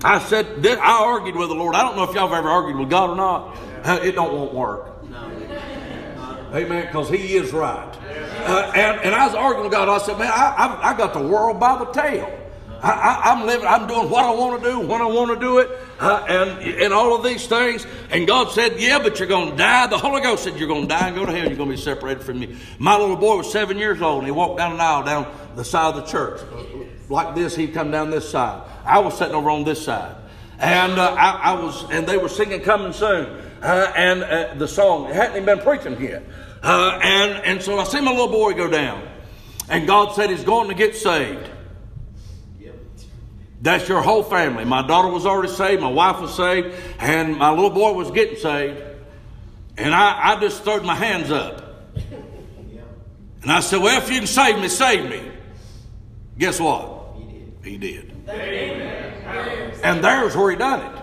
I 0.03 0.19
said, 0.19 0.67
I 0.67 1.05
argued 1.05 1.37
with 1.37 1.49
the 1.49 1.55
Lord. 1.55 1.75
I 1.75 1.83
don't 1.83 1.97
know 1.97 2.05
if 2.05 2.15
y'all 2.15 2.29
have 2.29 2.39
ever 2.39 2.49
argued 2.49 2.79
with 2.79 2.91
God 2.91 3.11
or 3.11 3.17
not. 3.17 3.57
Uh, 3.85 4.01
it 4.03 4.13
don't 4.13 4.33
won't 4.33 4.55
work. 4.55 4.99
Amen. 6.55 6.87
Because 6.87 7.09
He 7.09 7.37
is 7.37 7.53
right. 7.53 7.95
Uh, 8.47 8.73
and, 8.75 9.01
and 9.01 9.15
I 9.15 9.27
was 9.27 9.35
arguing 9.35 9.65
with 9.65 9.73
God. 9.73 9.89
I 9.89 9.99
said, 9.99 10.19
man, 10.19 10.31
I, 10.33 10.79
I, 10.83 10.91
I 10.91 10.97
got 10.97 11.13
the 11.13 11.27
world 11.27 11.61
by 11.61 11.79
the 11.79 11.87
tail. 11.87 12.39
I, 12.81 13.33
am 13.33 13.47
living, 13.47 13.67
I'm 13.67 13.89
doing 13.89 14.09
what 14.09 14.25
I 14.25 14.31
want 14.31 14.63
to 14.63 14.71
do, 14.71 14.79
when 14.81 15.03
I 15.03 15.07
want 15.07 15.33
to 15.33 15.41
do 15.45 15.59
it, 15.59 15.69
uh, 15.99 16.25
and, 16.29 16.63
and 16.81 16.93
all 16.93 17.17
of 17.17 17.25
these 17.25 17.47
things. 17.49 17.85
And 18.11 18.27
God 18.27 18.53
said, 18.53 18.81
Yeah, 18.81 19.01
but 19.01 19.19
you're 19.19 19.27
going 19.27 19.51
to 19.51 19.57
die. 19.57 19.89
The 19.89 19.99
Holy 19.99 20.21
Ghost 20.21 20.45
said, 20.45 20.57
You're 20.57 20.69
going 20.69 20.83
to 20.83 20.89
die 20.89 21.09
and 21.09 21.17
go 21.17 21.27
to 21.27 21.33
hell. 21.33 21.49
You're 21.49 21.57
going 21.57 21.71
to 21.71 21.77
be 21.77 21.81
separated 21.81 22.23
from 22.23 22.39
me. 22.39 22.57
My 22.79 22.97
little 22.97 23.17
boy 23.17 23.39
was 23.39 23.51
seven 23.51 23.79
years 23.79 24.01
old, 24.01 24.19
and 24.19 24.27
he 24.27 24.31
walked 24.31 24.59
down 24.59 24.73
an 24.73 24.81
aisle 24.81 25.03
down 25.03 25.27
the 25.57 25.65
side 25.65 25.95
of 25.95 25.97
the 25.97 26.11
church. 26.11 26.41
Like 27.09 27.35
this, 27.35 27.57
he'd 27.57 27.75
come 27.75 27.91
down 27.91 28.11
this 28.11 28.29
side. 28.29 28.63
I 28.85 29.01
was 29.01 29.19
sitting 29.19 29.35
over 29.35 29.51
on 29.51 29.65
this 29.65 29.85
side. 29.85 30.15
And 30.61 30.93
uh, 30.93 31.15
I, 31.15 31.31
I, 31.31 31.63
was, 31.63 31.91
and 31.91 32.07
they 32.07 32.17
were 32.17 32.29
singing 32.29 32.61
"Coming 32.61 32.93
Soon," 32.93 33.43
uh, 33.63 33.93
and 33.97 34.23
uh, 34.23 34.55
the 34.55 34.69
song 34.69 35.09
it 35.09 35.15
hadn't 35.15 35.37
even 35.43 35.45
been 35.45 35.61
preaching 35.61 36.01
yet. 36.01 36.23
Uh, 36.63 36.99
and 37.03 37.45
and 37.45 37.63
so 37.63 37.79
I 37.79 37.85
see 37.85 38.01
my 38.01 38.11
little 38.11 38.29
boy 38.29 38.55
go 38.55 38.69
down, 38.69 39.07
and 39.69 39.87
God 39.87 40.15
said 40.15 40.31
he's 40.31 40.45
going 40.45 40.69
to 40.69 40.75
get 40.75 40.97
saved. 40.97 41.51
That's 43.61 43.89
your 43.89 44.03
whole 44.03 44.23
family. 44.23 44.65
My 44.65 44.87
daughter 44.87 45.09
was 45.09 45.27
already 45.27 45.53
saved, 45.53 45.83
my 45.83 45.91
wife 45.91 46.21
was 46.21 46.35
saved, 46.35 46.77
and 47.01 47.37
my 47.37 47.51
little 47.51 47.71
boy 47.71 47.93
was 47.93 48.11
getting 48.13 48.37
saved. 48.37 48.81
And 49.77 49.95
I, 49.95 50.35
I 50.35 50.41
just 50.41 50.63
threw 50.63 50.81
my 50.83 50.95
hands 50.95 51.31
up. 51.31 51.65
And 53.43 53.53
I 53.53 53.61
said, 53.61 53.81
Well, 53.81 54.01
if 54.01 54.11
you 54.11 54.19
can 54.19 54.27
save 54.27 54.61
me, 54.61 54.69
save 54.69 55.09
me. 55.09 55.23
Guess 56.39 56.61
what? 56.61 57.15
He 57.17 57.25
did. 57.25 57.65
He 57.65 57.79
did. 57.79 58.13
Amen. 58.29 59.81
And 59.83 60.05
there's 60.05 60.37
where 60.37 60.51
he 60.51 60.57
done 60.57 60.81
it. 60.95 60.98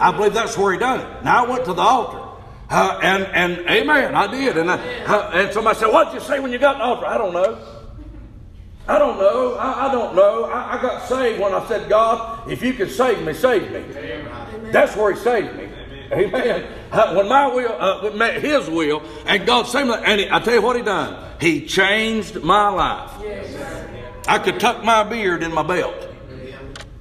I 0.00 0.10
believe 0.12 0.34
that's 0.34 0.56
where 0.58 0.72
he 0.72 0.78
done 0.78 1.00
it. 1.00 1.24
Now 1.24 1.44
I 1.44 1.48
went 1.48 1.64
to 1.66 1.72
the 1.72 1.82
altar. 1.82 2.26
Uh, 2.68 3.00
and, 3.02 3.24
and 3.26 3.68
amen, 3.68 4.14
I 4.14 4.30
did. 4.30 4.56
And, 4.56 4.70
I, 4.70 4.76
uh, 5.04 5.30
and 5.34 5.52
somebody 5.52 5.78
said, 5.78 5.88
What 5.92 6.12
did 6.12 6.20
you 6.20 6.26
say 6.26 6.38
when 6.38 6.52
you 6.52 6.58
got 6.58 6.78
the 6.78 6.84
altar? 6.84 7.06
I 7.06 7.18
don't 7.18 7.32
know. 7.32 7.58
I 8.86 8.98
don't 8.98 9.18
know. 9.18 9.54
I, 9.54 9.88
I 9.88 9.92
don't 9.92 10.14
know. 10.14 10.44
I, 10.44 10.78
I, 10.78 10.82
got 10.82 11.08
saved 11.08 11.40
when 11.40 11.52
I 11.52 11.66
said, 11.66 11.88
God, 11.88 12.50
if 12.50 12.62
you 12.62 12.72
can 12.72 12.88
save 12.88 13.24
me, 13.24 13.34
save 13.34 13.70
me. 13.70 13.78
Amen. 13.96 14.72
That's 14.72 14.96
where 14.96 15.12
He 15.12 15.20
saved 15.20 15.56
me. 15.56 15.64
Amen. 16.12 16.34
Amen. 16.34 16.72
Uh, 16.90 17.14
when 17.14 17.28
my 17.28 17.46
will 17.46 17.76
uh, 17.78 18.10
met 18.10 18.40
His 18.42 18.68
will, 18.68 19.02
and 19.26 19.46
God 19.46 19.64
saved 19.64 19.88
me, 19.88 19.94
and 20.04 20.20
he, 20.20 20.30
I 20.30 20.40
tell 20.40 20.54
you 20.54 20.62
what 20.62 20.76
He 20.76 20.82
done. 20.82 21.24
He 21.40 21.66
changed 21.66 22.42
my 22.42 22.68
life. 22.68 23.10
Yes. 23.20 23.88
I 24.26 24.38
could 24.38 24.60
tuck 24.60 24.84
my 24.84 25.02
beard 25.02 25.42
in 25.42 25.52
my 25.52 25.62
belt 25.62 26.08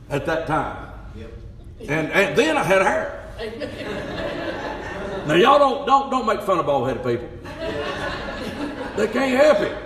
at 0.10 0.25
that 0.25 0.47
time. 0.47 0.88
And, 1.82 2.12
and 2.12 2.38
then 2.38 2.58
I 2.58 2.63
had 2.63 2.82
hair. 2.82 3.15
now 5.28 5.36
y'all 5.36 5.60
don't 5.60 5.88
don't 5.88 6.10
don't 6.10 6.26
make 6.26 6.42
fun 6.42 6.60
of 6.60 6.65
bald 6.65 6.88
headed 6.88 7.04
people. 7.04 7.30
They 8.98 9.08
can't 9.08 9.42
help 9.42 9.60
it. 9.62 9.78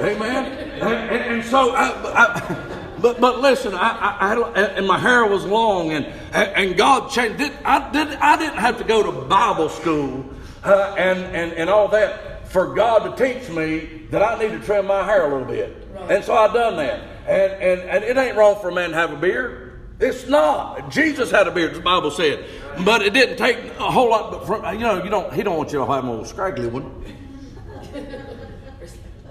Amen. 0.00 0.46
And, 0.80 0.82
and, 0.82 1.34
and 1.34 1.44
so 1.44 1.74
I, 1.74 1.90
I, 2.14 2.72
but 3.00 3.20
but 3.20 3.40
listen, 3.40 3.74
I, 3.74 4.16
I, 4.20 4.34
I, 4.34 4.60
and 4.60 4.86
my 4.86 4.98
hair 4.98 5.26
was 5.26 5.44
long, 5.44 5.92
and 5.92 6.06
and 6.32 6.76
God 6.76 7.10
changed. 7.10 7.38
Did, 7.38 7.52
I 7.64 7.90
did 7.90 8.08
I 8.14 8.36
didn't 8.36 8.58
have 8.58 8.78
to 8.78 8.84
go 8.84 9.02
to 9.02 9.26
Bible 9.26 9.68
school 9.68 10.24
uh, 10.64 10.94
and 10.96 11.18
and 11.36 11.52
and 11.52 11.68
all 11.68 11.88
that 11.88 12.48
for 12.48 12.74
God 12.74 13.16
to 13.16 13.24
teach 13.24 13.48
me 13.50 14.06
that 14.10 14.22
I 14.22 14.38
need 14.38 14.52
to 14.52 14.60
trim 14.60 14.86
my 14.86 15.04
hair 15.04 15.26
a 15.26 15.32
little 15.32 15.46
bit, 15.46 15.88
right. 15.94 16.10
and 16.10 16.24
so 16.24 16.34
I 16.34 16.52
done 16.52 16.76
that. 16.76 17.00
And 17.26 17.52
and 17.52 17.80
and 17.82 18.04
it 18.04 18.16
ain't 18.16 18.36
wrong 18.36 18.60
for 18.60 18.70
a 18.70 18.74
man 18.74 18.90
to 18.90 18.96
have 18.96 19.12
a 19.12 19.16
beard. 19.16 19.71
It's 20.00 20.28
not. 20.28 20.90
Jesus 20.90 21.30
had 21.30 21.46
a 21.46 21.50
beard, 21.50 21.74
the 21.74 21.80
Bible 21.80 22.10
said, 22.10 22.44
but 22.84 23.02
it 23.02 23.12
didn't 23.12 23.36
take 23.36 23.58
a 23.78 23.90
whole 23.90 24.10
lot. 24.10 24.32
But 24.32 24.46
from, 24.46 24.74
you 24.74 24.80
know, 24.80 25.02
you 25.02 25.10
don't. 25.10 25.32
He 25.32 25.42
don't 25.42 25.56
want 25.56 25.72
you 25.72 25.78
to 25.78 25.86
have 25.86 26.04
a 26.04 26.10
little 26.10 26.24
scraggly 26.24 26.68
one. 26.68 27.04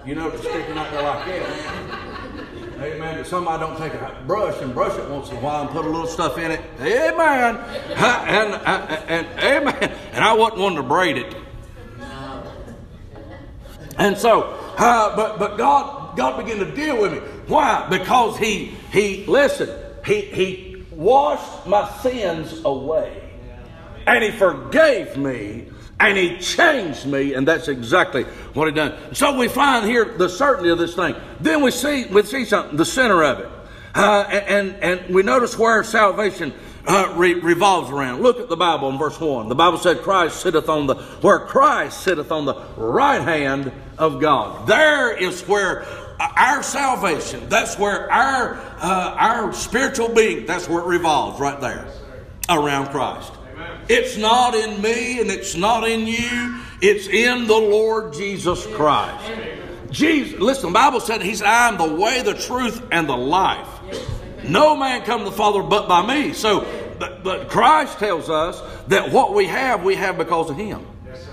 You 0.05 0.15
know, 0.15 0.35
sticking 0.37 0.77
out 0.77 0.91
there 0.91 1.03
like 1.03 1.25
that. 1.25 2.11
Amen. 2.81 3.19
If 3.19 3.27
somebody 3.27 3.59
don't 3.59 3.77
take 3.77 3.93
a 3.93 4.23
brush 4.25 4.59
and 4.61 4.73
brush 4.73 4.97
it 4.97 5.07
once 5.07 5.29
in 5.29 5.37
a 5.37 5.39
while 5.39 5.61
and 5.61 5.69
put 5.69 5.85
a 5.85 5.89
little 5.89 6.07
stuff 6.07 6.39
in 6.39 6.49
it. 6.49 6.61
Amen. 6.79 7.57
And, 7.57 8.53
and, 8.55 9.07
and, 9.07 9.39
amen. 9.39 9.97
and 10.13 10.23
I 10.23 10.33
wasn't 10.33 10.61
one 10.61 10.75
to 10.75 10.83
braid 10.83 11.17
it. 11.17 11.35
And 13.97 14.17
so, 14.17 14.43
uh, 14.77 15.15
but 15.15 15.37
but 15.37 15.57
God 15.57 16.17
God 16.17 16.43
began 16.43 16.65
to 16.65 16.71
deal 16.73 16.99
with 16.99 17.13
me. 17.13 17.19
Why? 17.47 17.85
Because 17.87 18.37
He 18.37 18.73
He 18.91 19.25
listen. 19.27 19.69
He 20.05 20.21
He 20.21 20.85
washed 20.91 21.65
my 21.67 21.89
sins 22.01 22.61
away, 22.65 23.31
and 24.07 24.23
He 24.23 24.31
forgave 24.31 25.17
me, 25.17 25.67
and 25.99 26.17
He 26.17 26.37
changed 26.37 27.05
me, 27.05 27.33
and 27.33 27.47
that's 27.47 27.67
exactly 27.67 28.23
what 28.53 28.67
He 28.67 28.73
done. 28.73 28.97
So 29.13 29.37
we 29.37 29.47
find 29.47 29.85
here 29.85 30.05
the 30.05 30.29
certainty 30.29 30.69
of 30.69 30.77
this 30.77 30.95
thing. 30.95 31.15
Then 31.39 31.61
we 31.61 31.71
see 31.71 32.05
we 32.05 32.23
see 32.23 32.45
something 32.45 32.77
the 32.77 32.85
center 32.85 33.23
of 33.23 33.39
it, 33.39 33.49
uh, 33.95 34.23
and 34.29 34.75
and 34.81 35.13
we 35.13 35.23
notice 35.23 35.57
where 35.57 35.83
salvation 35.83 36.53
uh, 36.87 37.13
re- 37.15 37.35
revolves 37.35 37.91
around. 37.91 38.21
Look 38.21 38.39
at 38.39 38.49
the 38.49 38.55
Bible 38.55 38.89
in 38.89 38.97
verse 38.97 39.19
1. 39.19 39.49
The 39.49 39.55
Bible 39.55 39.77
said 39.77 40.01
Christ 40.01 40.41
sitteth 40.41 40.69
on 40.69 40.87
the, 40.87 40.95
where 40.95 41.39
Christ 41.39 42.01
sitteth 42.01 42.31
on 42.31 42.45
the 42.45 42.55
right 42.77 43.21
hand 43.21 43.71
of 43.97 44.19
God. 44.19 44.67
There 44.67 45.15
is 45.15 45.47
where 45.47 45.85
our 46.35 46.63
salvation, 46.63 47.49
that's 47.49 47.77
where 47.77 48.11
our, 48.11 48.55
uh, 48.79 49.15
our 49.17 49.53
spiritual 49.53 50.09
being, 50.09 50.45
that's 50.45 50.67
where 50.67 50.81
it 50.81 50.87
revolves, 50.87 51.39
right 51.39 51.59
there, 51.59 51.87
around 52.49 52.87
Christ. 52.87 53.31
It's 53.89 54.17
not 54.17 54.55
in 54.55 54.81
me 54.81 55.19
and 55.19 55.29
it's 55.29 55.55
not 55.55 55.87
in 55.87 56.07
you. 56.07 56.59
It's 56.81 57.07
in 57.07 57.47
the 57.47 57.57
Lord 57.57 58.13
Jesus 58.13 58.65
Christ. 58.67 59.31
Jesus, 59.91 60.39
listen, 60.39 60.69
the 60.69 60.73
Bible 60.73 60.99
said, 60.99 61.21
He 61.21 61.35
said, 61.35 61.47
I 61.47 61.67
am 61.67 61.77
the 61.77 61.95
way, 62.01 62.21
the 62.21 62.33
truth, 62.33 62.81
and 62.91 63.07
the 63.07 63.17
life. 63.17 63.67
No 64.43 64.75
man 64.75 65.03
come 65.03 65.19
to 65.19 65.25
the 65.25 65.35
Father 65.35 65.61
but 65.61 65.87
by 65.87 66.05
me. 66.05 66.33
So, 66.33 66.65
but, 66.97 67.23
but 67.23 67.49
Christ 67.49 67.99
tells 67.99 68.29
us 68.29 68.61
that 68.87 69.11
what 69.11 69.33
we 69.33 69.47
have, 69.47 69.83
we 69.83 69.95
have 69.95 70.17
because 70.17 70.49
of 70.49 70.57
Him. 70.57 70.85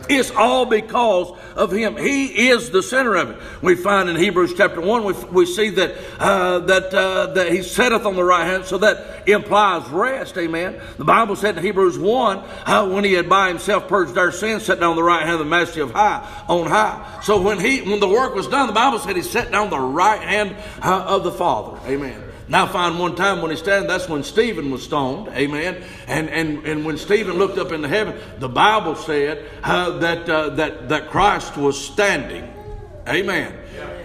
It's 0.08 0.30
all 0.30 0.66
because 0.66 1.36
of 1.54 1.70
Him. 1.70 1.96
He 1.96 2.48
is 2.48 2.70
the 2.70 2.82
center 2.82 3.14
of 3.16 3.30
it. 3.30 3.38
We 3.62 3.74
find 3.74 4.08
in 4.08 4.16
Hebrews 4.16 4.54
chapter 4.56 4.80
1, 4.80 5.04
we, 5.04 5.12
we 5.30 5.46
see 5.46 5.70
that, 5.70 5.94
uh, 6.18 6.60
that, 6.60 6.94
uh, 6.94 7.26
that 7.34 7.52
He 7.52 7.62
sitteth 7.62 8.06
on 8.06 8.16
the 8.16 8.24
right 8.24 8.46
hand, 8.46 8.64
so 8.64 8.78
that 8.78 9.28
implies 9.28 9.88
rest. 9.90 10.36
Amen. 10.38 10.80
The 10.96 11.04
Bible 11.04 11.36
said 11.36 11.56
in 11.56 11.62
Hebrews 11.62 11.98
1, 11.98 12.38
uh, 12.38 12.88
when 12.88 13.04
He 13.04 13.12
had 13.12 13.28
by 13.28 13.48
Himself 13.48 13.88
purged 13.88 14.16
our 14.16 14.32
sins, 14.32 14.64
sat 14.64 14.80
down 14.80 14.90
on 14.90 14.96
the 14.96 15.02
right 15.02 15.22
hand 15.22 15.34
of 15.34 15.40
the 15.40 15.44
Majesty 15.44 15.80
of 15.80 15.92
high, 15.92 16.44
on 16.48 16.66
high. 16.66 17.20
So 17.22 17.40
when, 17.40 17.58
he, 17.58 17.82
when 17.82 18.00
the 18.00 18.08
work 18.08 18.34
was 18.34 18.48
done, 18.48 18.66
the 18.66 18.72
Bible 18.72 18.98
said 18.98 19.16
He 19.16 19.22
sat 19.22 19.50
down 19.50 19.70
the 19.70 19.80
right 19.80 20.20
hand 20.20 20.56
uh, 20.82 21.04
of 21.06 21.24
the 21.24 21.32
Father. 21.32 21.78
Amen. 21.86 22.27
Now 22.48 22.64
I 22.64 22.68
find 22.68 22.98
one 22.98 23.14
time 23.14 23.42
when 23.42 23.50
he 23.50 23.56
stand, 23.56 23.90
that's 23.90 24.08
when 24.08 24.22
Stephen 24.22 24.70
was 24.70 24.82
stoned. 24.82 25.28
Amen. 25.28 25.82
And 26.06 26.30
and 26.30 26.66
and 26.66 26.84
when 26.84 26.96
Stephen 26.96 27.36
looked 27.36 27.58
up 27.58 27.72
into 27.72 27.88
heaven, 27.88 28.18
the 28.38 28.48
Bible 28.48 28.94
said 28.94 29.44
uh, 29.62 29.98
that 29.98 30.28
uh, 30.28 30.50
that 30.50 30.88
that 30.88 31.10
Christ 31.10 31.56
was 31.56 31.78
standing. 31.82 32.54
Amen. 33.06 33.54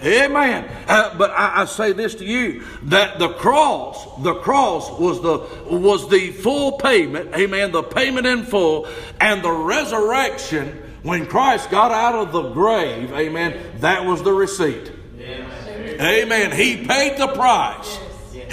Amen. 0.04 0.70
Uh, 0.88 1.18
but 1.18 1.32
I, 1.32 1.62
I, 1.62 1.66
say 1.66 1.94
this 1.94 2.16
to 2.16 2.26
you 2.26 2.64
that 2.84 3.20
the 3.20 3.30
cross, 3.30 4.06
the 4.22 4.36
cross 4.36 4.92
was 5.00 5.22
the 5.22 5.40
was 5.74 6.10
the 6.10 6.32
full 6.32 6.74
payment. 6.74 7.34
Amen. 7.34 7.72
The 7.72 7.84
payment 7.84 8.28
in 8.28 8.44
full, 8.44 8.88
and 9.22 9.42
the 9.42 9.52
resurrection 9.52 10.82
when 11.04 11.26
Christ 11.26 11.70
got 11.70 11.92
out 11.92 12.16
of 12.16 12.34
the 12.34 12.50
grave. 12.50 13.14
Amen. 13.14 13.80
That 13.80 14.06
was 14.06 14.24
the 14.24 14.34
receipt. 14.34 14.92
Amen. 15.18 16.02
amen. 16.02 16.52
He 16.52 16.86
paid 16.86 17.18
the 17.18 17.28
price. 17.28 18.00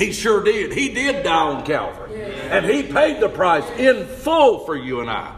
He 0.01 0.13
sure 0.13 0.43
did. 0.43 0.73
He 0.73 0.89
did 0.89 1.25
die 1.25 1.31
on 1.31 1.67
Calvary. 1.67 2.23
And 2.23 2.65
He 2.65 2.83
paid 2.83 3.21
the 3.21 3.29
price 3.29 3.69
in 3.79 4.07
full 4.07 4.61
for 4.61 4.75
you 4.75 5.01
and 5.01 5.11
I. 5.11 5.31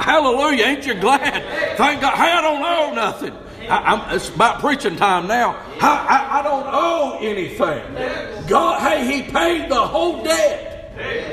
Hallelujah. 0.00 0.64
Ain't 0.64 0.84
you 0.84 0.94
glad? 0.94 1.76
Thank 1.76 2.00
God. 2.00 2.14
Hey, 2.14 2.32
I 2.32 2.40
don't 2.42 2.62
owe 2.62 2.94
nothing. 2.94 3.34
I, 3.70 4.14
it's 4.14 4.28
about 4.28 4.60
preaching 4.60 4.96
time 4.96 5.28
now. 5.28 5.56
I, 5.80 6.06
I, 6.08 6.40
I 6.40 6.42
don't 6.42 6.66
owe 6.66 7.18
anything. 7.20 8.48
God, 8.48 8.80
hey, 8.80 9.06
He 9.06 9.30
paid 9.30 9.70
the 9.70 9.86
whole 9.86 10.24
debt. 10.24 10.72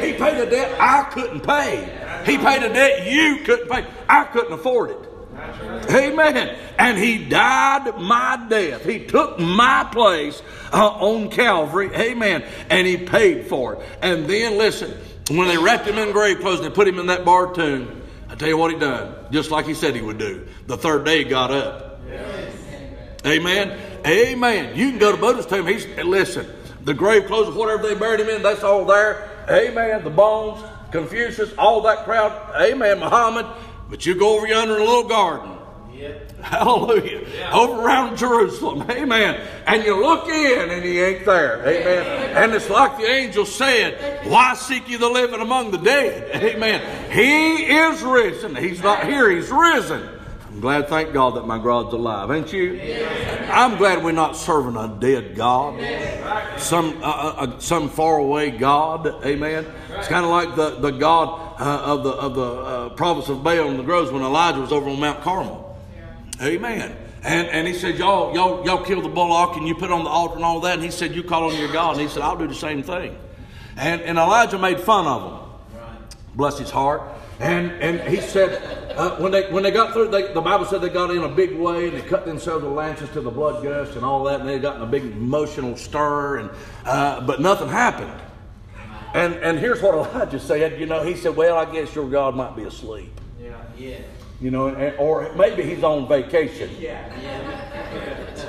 He 0.01 0.13
paid 0.13 0.37
a 0.37 0.49
debt 0.49 0.79
I 0.79 1.03
couldn't 1.11 1.41
pay. 1.41 2.23
He 2.25 2.37
paid 2.37 2.63
a 2.63 2.73
debt 2.73 3.11
you 3.11 3.43
couldn't 3.43 3.69
pay. 3.69 3.85
I 4.07 4.25
couldn't 4.25 4.53
afford 4.53 4.91
it. 4.91 5.10
Amen. 5.89 6.57
And 6.77 6.97
he 6.97 7.25
died 7.25 7.97
my 7.99 8.45
death. 8.49 8.85
He 8.85 9.05
took 9.05 9.39
my 9.39 9.87
place 9.91 10.41
uh, 10.71 10.87
on 10.87 11.29
Calvary. 11.29 11.89
Amen. 11.93 12.43
And 12.69 12.87
he 12.87 12.97
paid 12.97 13.47
for 13.47 13.75
it. 13.75 13.81
And 14.01 14.27
then 14.27 14.57
listen, 14.57 14.91
when 15.29 15.47
they 15.47 15.57
wrapped 15.57 15.87
him 15.87 15.97
in 15.97 16.11
grave 16.11 16.39
clothes 16.39 16.59
and 16.59 16.71
they 16.71 16.75
put 16.75 16.87
him 16.87 16.99
in 16.99 17.07
that 17.07 17.25
bar 17.25 17.53
tomb, 17.53 18.01
I 18.29 18.35
tell 18.35 18.47
you 18.47 18.57
what 18.57 18.71
he 18.71 18.79
done, 18.79 19.13
just 19.31 19.51
like 19.51 19.65
he 19.65 19.73
said 19.73 19.95
he 19.95 20.01
would 20.01 20.17
do. 20.17 20.47
The 20.67 20.77
third 20.77 21.05
day 21.05 21.19
he 21.19 21.23
got 21.25 21.51
up. 21.51 22.01
Yes. 22.07 22.55
Amen. 23.25 23.79
Amen. 24.05 24.77
You 24.77 24.89
can 24.89 24.99
go 24.99 25.11
to 25.11 25.17
Buddha's 25.17 25.45
tomb. 25.45 25.67
He's 25.67 25.85
listen. 25.97 26.47
The 26.83 26.93
grave 26.93 27.27
clothes, 27.27 27.53
whatever 27.53 27.87
they 27.87 27.95
buried 27.95 28.21
him 28.21 28.29
in, 28.29 28.41
that's 28.41 28.63
all 28.63 28.85
there. 28.85 29.29
Amen. 29.49 30.03
The 30.03 30.09
bones, 30.09 30.63
Confucius, 30.91 31.53
all 31.57 31.81
that 31.81 32.05
crowd. 32.05 32.31
Amen. 32.59 32.99
Muhammad. 32.99 33.45
But 33.91 34.05
you 34.05 34.15
go 34.15 34.37
over 34.37 34.47
yonder 34.47 34.77
in 34.77 34.81
a 34.81 34.85
little 34.85 35.07
garden. 35.07 35.51
Hallelujah. 36.41 37.27
Yeah. 37.35 37.53
Over 37.53 37.81
around 37.81 38.17
Jerusalem. 38.17 38.89
Amen. 38.89 39.39
And 39.67 39.83
you 39.83 40.01
look 40.01 40.27
in 40.27 40.69
and 40.71 40.83
he 40.83 40.99
ain't 40.99 41.25
there. 41.25 41.59
Amen. 41.59 42.37
And 42.37 42.53
it's 42.53 42.69
like 42.69 42.97
the 42.97 43.05
angel 43.05 43.45
said, 43.45 44.25
Why 44.27 44.55
seek 44.55 44.89
you 44.89 44.97
the 44.97 45.09
living 45.09 45.41
among 45.41 45.71
the 45.71 45.77
dead? 45.77 46.43
Amen. 46.43 47.11
He 47.11 47.65
is 47.65 48.01
risen. 48.01 48.55
He's 48.55 48.81
not 48.81 49.05
here, 49.05 49.29
he's 49.29 49.51
risen. 49.51 50.07
I'm 50.51 50.59
glad, 50.59 50.89
thank 50.89 51.13
God, 51.13 51.35
that 51.35 51.47
my 51.47 51.57
God's 51.57 51.93
alive. 51.93 52.29
Ain't 52.29 52.51
you? 52.51 52.79
I'm 53.49 53.77
glad 53.77 54.03
we're 54.03 54.11
not 54.11 54.35
serving 54.35 54.75
a 54.75 54.87
dead 54.99 55.33
God, 55.35 55.79
some 56.59 57.01
uh, 57.01 57.05
uh, 57.05 57.35
uh 57.37 57.59
some 57.59 57.89
faraway 57.89 58.51
God. 58.51 59.23
Amen. 59.25 59.65
It's 59.91 60.09
kind 60.09 60.25
of 60.25 60.31
like 60.31 60.55
the 60.55 60.71
the 60.81 60.91
God 60.91 61.55
uh, 61.59 61.93
of 61.93 62.03
the 62.03 62.09
of 62.09 62.35
the 62.35 62.41
uh, 62.41 62.89
province 62.89 63.29
of 63.29 63.43
Baal 63.43 63.69
in 63.69 63.77
the 63.77 63.83
groves 63.83 64.11
when 64.11 64.23
Elijah 64.23 64.59
was 64.59 64.73
over 64.73 64.89
on 64.89 64.99
Mount 64.99 65.21
Carmel. 65.21 65.79
Amen. 66.41 66.97
And, 67.23 67.47
and 67.49 67.67
he 67.67 67.75
said, 67.75 67.97
y'all, 67.99 68.33
y'all, 68.33 68.65
y'all 68.65 68.83
kill 68.83 69.01
the 69.01 69.09
bullock 69.09 69.55
and 69.55 69.67
you 69.67 69.75
put 69.75 69.91
on 69.91 70.03
the 70.03 70.09
altar 70.09 70.37
and 70.37 70.43
all 70.43 70.59
that. 70.61 70.73
And 70.73 70.83
he 70.83 70.89
said, 70.89 71.13
you 71.13 71.21
call 71.21 71.51
on 71.51 71.55
your 71.55 71.71
God. 71.71 71.91
And 71.91 72.01
he 72.01 72.07
said, 72.07 72.23
I'll 72.23 72.35
do 72.35 72.47
the 72.47 72.55
same 72.55 72.81
thing. 72.81 73.15
And, 73.77 74.01
and 74.01 74.17
Elijah 74.17 74.57
made 74.57 74.79
fun 74.79 75.05
of 75.05 75.31
him. 75.31 75.50
Bless 76.35 76.57
his 76.57 76.69
heart. 76.69 77.01
And, 77.39 77.71
and 77.81 78.07
he 78.07 78.21
said, 78.21 78.61
uh, 78.95 79.17
when, 79.17 79.31
they, 79.31 79.51
when 79.51 79.63
they 79.63 79.71
got 79.71 79.93
through, 79.93 80.09
they, 80.09 80.31
the 80.31 80.41
Bible 80.41 80.65
said 80.65 80.81
they 80.81 80.89
got 80.89 81.09
in 81.11 81.23
a 81.23 81.29
big 81.29 81.57
way 81.57 81.87
and 81.87 81.97
they 81.97 82.01
cut 82.01 82.25
themselves 82.25 82.63
with 82.63 82.73
lances 82.73 83.09
to 83.11 83.21
the 83.21 83.31
blood 83.31 83.63
gust 83.63 83.95
and 83.95 84.05
all 84.05 84.23
that. 84.25 84.39
And 84.39 84.47
they 84.47 84.59
got 84.59 84.75
in 84.75 84.83
a 84.83 84.87
big 84.87 85.03
emotional 85.03 85.75
stir. 85.75 86.37
And, 86.37 86.49
uh, 86.85 87.21
but 87.21 87.41
nothing 87.41 87.67
happened. 87.67 88.13
And, 89.13 89.33
and 89.35 89.59
here's 89.59 89.81
what 89.81 89.93
Elijah 89.95 90.39
said. 90.39 90.79
You 90.79 90.85
know, 90.85 91.03
he 91.03 91.15
said, 91.15 91.35
well, 91.35 91.57
I 91.57 91.69
guess 91.69 91.93
your 91.95 92.09
God 92.09 92.35
might 92.35 92.55
be 92.55 92.63
asleep. 92.63 93.11
Yeah, 93.41 93.57
yeah. 93.77 93.97
You 94.39 94.51
know, 94.51 94.69
or 94.97 95.33
maybe 95.35 95.63
he's 95.63 95.83
on 95.83 96.07
vacation. 96.07 96.69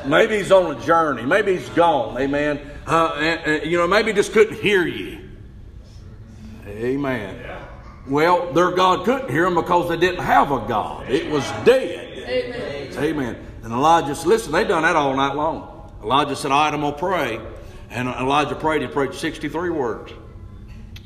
Maybe 0.06 0.36
he's 0.38 0.52
on 0.52 0.76
a 0.76 0.80
journey. 0.84 1.22
Maybe 1.22 1.56
he's 1.56 1.68
gone. 1.70 2.18
Amen. 2.18 2.60
Uh, 2.86 3.14
and, 3.16 3.40
and, 3.40 3.70
you 3.70 3.78
know, 3.78 3.86
maybe 3.86 4.12
just 4.12 4.32
couldn't 4.32 4.60
hear 4.60 4.86
you. 4.86 5.28
Amen. 6.66 7.61
Well, 8.06 8.52
their 8.52 8.72
God 8.72 9.04
couldn't 9.04 9.30
hear 9.30 9.44
them 9.44 9.54
because 9.54 9.88
they 9.88 9.96
didn't 9.96 10.24
have 10.24 10.50
a 10.50 10.58
God. 10.66 11.08
It 11.08 11.30
was 11.30 11.44
dead. 11.64 12.18
Amen. 12.18 13.04
Amen. 13.04 13.46
And 13.62 13.72
Elijah 13.72 14.14
said, 14.14 14.26
listen, 14.26 14.52
they 14.52 14.64
done 14.64 14.82
that 14.82 14.96
all 14.96 15.14
night 15.14 15.34
long. 15.34 15.92
Elijah 16.02 16.34
said, 16.34 16.50
all 16.50 16.64
right, 16.64 16.74
I'm 16.74 16.80
going 16.80 16.94
to 16.94 16.98
pray. 16.98 17.40
And 17.90 18.08
Elijah 18.08 18.56
prayed. 18.56 18.82
He 18.82 18.88
prayed 18.88 19.14
63 19.14 19.70
words. 19.70 20.12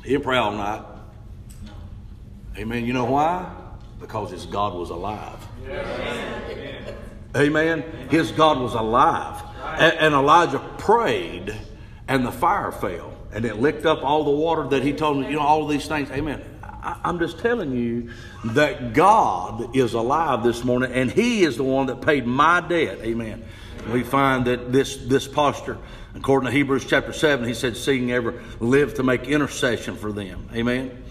He 0.03 0.11
didn't 0.11 0.23
pray 0.23 0.37
all 0.37 0.53
night. 0.53 0.83
Amen. 2.57 2.85
You 2.85 2.93
know 2.93 3.05
why? 3.05 3.53
Because 3.99 4.31
his 4.31 4.45
God 4.47 4.73
was 4.73 4.89
alive. 4.89 5.37
Amen. 5.67 6.95
Amen. 7.35 7.83
His 8.09 8.31
God 8.31 8.59
was 8.59 8.73
alive. 8.73 9.43
And, 9.79 9.97
and 9.97 10.13
Elijah 10.15 10.59
prayed, 10.79 11.53
and 12.07 12.25
the 12.25 12.31
fire 12.31 12.71
fell, 12.71 13.13
and 13.31 13.45
it 13.45 13.57
licked 13.57 13.85
up 13.85 14.03
all 14.03 14.23
the 14.23 14.31
water 14.31 14.67
that 14.69 14.81
he 14.81 14.93
told 14.93 15.17
me, 15.17 15.27
you 15.27 15.33
know, 15.33 15.41
all 15.41 15.63
of 15.63 15.69
these 15.69 15.87
things. 15.87 16.09
Amen. 16.09 16.43
I'm 17.03 17.19
just 17.19 17.39
telling 17.39 17.75
you 17.75 18.11
that 18.53 18.93
God 18.93 19.75
is 19.75 19.93
alive 19.93 20.43
this 20.43 20.63
morning, 20.63 20.91
and 20.91 21.11
He 21.11 21.43
is 21.43 21.57
the 21.57 21.63
one 21.63 21.87
that 21.87 22.01
paid 22.01 22.25
my 22.25 22.61
debt. 22.61 22.99
Amen. 23.01 23.43
We 23.91 24.03
find 24.03 24.45
that 24.45 24.71
this, 24.71 24.97
this 24.97 25.27
posture, 25.27 25.77
according 26.15 26.49
to 26.49 26.51
Hebrews 26.51 26.85
chapter 26.85 27.13
7, 27.13 27.47
he 27.47 27.53
said, 27.53 27.77
seeing 27.77 28.11
ever 28.11 28.43
live 28.59 28.95
to 28.95 29.03
make 29.03 29.27
intercession 29.27 29.95
for 29.95 30.11
them. 30.11 30.49
Amen. 30.53 31.03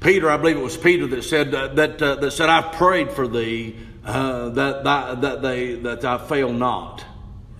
Peter, 0.00 0.30
I 0.30 0.36
believe 0.36 0.56
it 0.56 0.62
was 0.62 0.76
Peter 0.76 1.06
that 1.06 1.22
said 1.22 1.54
uh, 1.54 1.68
that 1.68 2.00
uh, 2.00 2.16
that 2.16 2.30
said, 2.30 2.48
"I've 2.48 2.72
prayed 2.72 3.10
for 3.10 3.26
thee 3.26 3.74
uh, 4.04 4.50
that, 4.50 4.84
that 4.84 5.20
that 5.22 5.42
they 5.42 5.74
that 5.74 6.04
I 6.04 6.18
fail 6.18 6.52
not." 6.52 7.04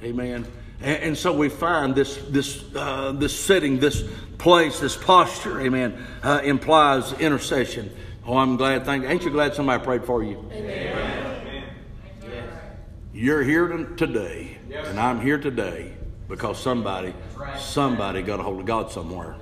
Amen. 0.03 0.47
And, 0.81 1.03
and 1.03 1.19
so 1.19 1.33
we 1.33 1.49
find 1.49 1.95
this 1.95 2.17
this 2.29 2.65
uh, 2.75 3.13
this 3.13 3.39
setting, 3.39 3.79
this 3.79 4.05
place, 4.39 4.81
this 4.81 4.97
posture. 4.97 5.61
Amen. 5.61 6.05
Uh, 6.23 6.41
implies 6.45 7.13
intercession. 7.15 7.91
Oh, 8.27 8.37
I'm 8.37 8.57
glad. 8.57 8.85
Thank. 8.85 9.05
Ain't 9.05 9.25
you 9.25 9.31
glad 9.31 9.55
somebody 9.55 9.83
prayed 9.83 10.05
for 10.05 10.23
you? 10.23 10.45
You're 13.13 13.43
here 13.43 13.69
today, 13.97 14.59
and 14.71 15.01
I'm 15.01 15.23
here 15.23 15.39
today 15.39 15.95
because 16.29 16.59
somebody, 16.59 17.15
somebody 17.59 18.23
got 18.23 18.41
a 18.41 18.43
hold 18.43 18.61
of 18.61 18.67
God 18.67 18.91
somewhere. 18.91 19.37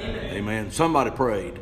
Amen. 0.00 0.70
Somebody 0.70 1.10
prayed. 1.10 1.60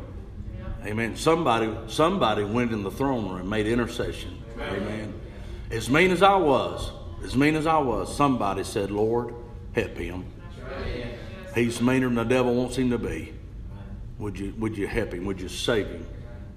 Amen. 0.85 1.15
Somebody, 1.15 1.71
somebody 1.87 2.43
went 2.43 2.71
in 2.71 2.81
the 2.81 2.89
throne 2.89 3.29
room 3.29 3.41
and 3.41 3.49
made 3.49 3.67
intercession. 3.67 4.41
Amen. 4.59 5.13
As 5.69 5.89
mean 5.89 6.11
as 6.11 6.23
I 6.23 6.35
was, 6.35 6.91
as 7.23 7.35
mean 7.35 7.55
as 7.55 7.67
I 7.67 7.77
was, 7.77 8.15
somebody 8.15 8.63
said, 8.63 8.91
"Lord, 8.91 9.33
help 9.73 9.97
him. 9.97 10.25
He's 11.55 11.81
meaner 11.81 12.07
than 12.07 12.15
the 12.15 12.23
devil 12.23 12.55
wants 12.55 12.77
him 12.77 12.89
to 12.91 12.97
be. 12.97 13.33
Would 14.19 14.39
you, 14.39 14.53
would 14.57 14.77
you 14.77 14.87
help 14.87 15.13
him? 15.13 15.25
Would 15.25 15.41
you 15.41 15.49
save 15.49 15.87
him? 15.87 16.05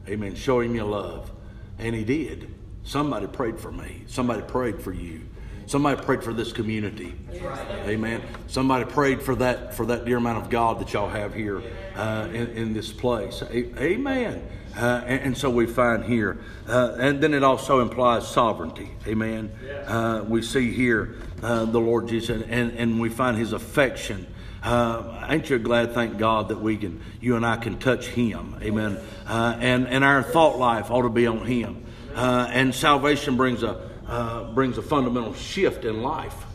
Amen. 0.08 0.34
Show 0.34 0.60
him 0.60 0.74
your 0.74 0.86
love." 0.86 1.30
And 1.78 1.94
he 1.94 2.04
did. 2.04 2.54
Somebody 2.84 3.26
prayed 3.26 3.58
for 3.58 3.72
me. 3.72 4.04
Somebody 4.06 4.42
prayed 4.42 4.80
for 4.80 4.92
you. 4.92 5.22
Somebody 5.66 6.00
prayed 6.02 6.22
for 6.22 6.34
this 6.34 6.52
community. 6.52 7.14
Amen. 7.86 8.22
Somebody 8.46 8.84
prayed 8.84 9.22
for 9.22 9.34
that 9.36 9.74
for 9.74 9.86
that 9.86 10.04
dear 10.04 10.20
man 10.20 10.36
of 10.36 10.50
God 10.50 10.78
that 10.80 10.92
y'all 10.92 11.08
have 11.08 11.34
here 11.34 11.62
uh, 11.96 12.28
in, 12.30 12.48
in 12.50 12.74
this 12.74 12.92
place. 12.92 13.42
Amen. 13.50 14.46
Uh, 14.76 15.02
and, 15.06 15.20
and 15.20 15.38
so 15.38 15.48
we 15.48 15.66
find 15.66 16.04
here, 16.04 16.38
uh, 16.68 16.96
and 16.98 17.20
then 17.20 17.32
it 17.32 17.44
also 17.44 17.80
implies 17.80 18.26
sovereignty. 18.26 18.90
Amen. 19.06 19.52
Uh, 19.86 20.24
we 20.26 20.42
see 20.42 20.72
here 20.72 21.16
uh, 21.42 21.64
the 21.64 21.78
Lord 21.78 22.08
Jesus, 22.08 22.42
and, 22.48 22.72
and 22.72 23.00
we 23.00 23.08
find 23.08 23.36
His 23.36 23.52
affection. 23.52 24.26
Uh, 24.64 25.26
ain't 25.28 25.48
you 25.50 25.58
glad, 25.58 25.92
thank 25.92 26.18
God, 26.18 26.48
that 26.48 26.60
we 26.60 26.76
can, 26.76 27.00
you 27.20 27.36
and 27.36 27.44
I 27.44 27.56
can 27.56 27.78
touch 27.78 28.06
Him, 28.06 28.56
Amen. 28.62 28.98
Uh, 29.26 29.56
and 29.60 29.86
and 29.86 30.02
our 30.02 30.22
thought 30.22 30.58
life 30.58 30.90
ought 30.90 31.02
to 31.02 31.08
be 31.10 31.26
on 31.26 31.46
Him. 31.46 31.84
Uh, 32.14 32.48
and 32.50 32.74
salvation 32.74 33.36
brings 33.36 33.62
a 33.62 33.90
uh, 34.08 34.52
brings 34.52 34.78
a 34.78 34.82
fundamental 34.82 35.34
shift 35.34 35.84
in 35.84 36.02
life. 36.02 36.46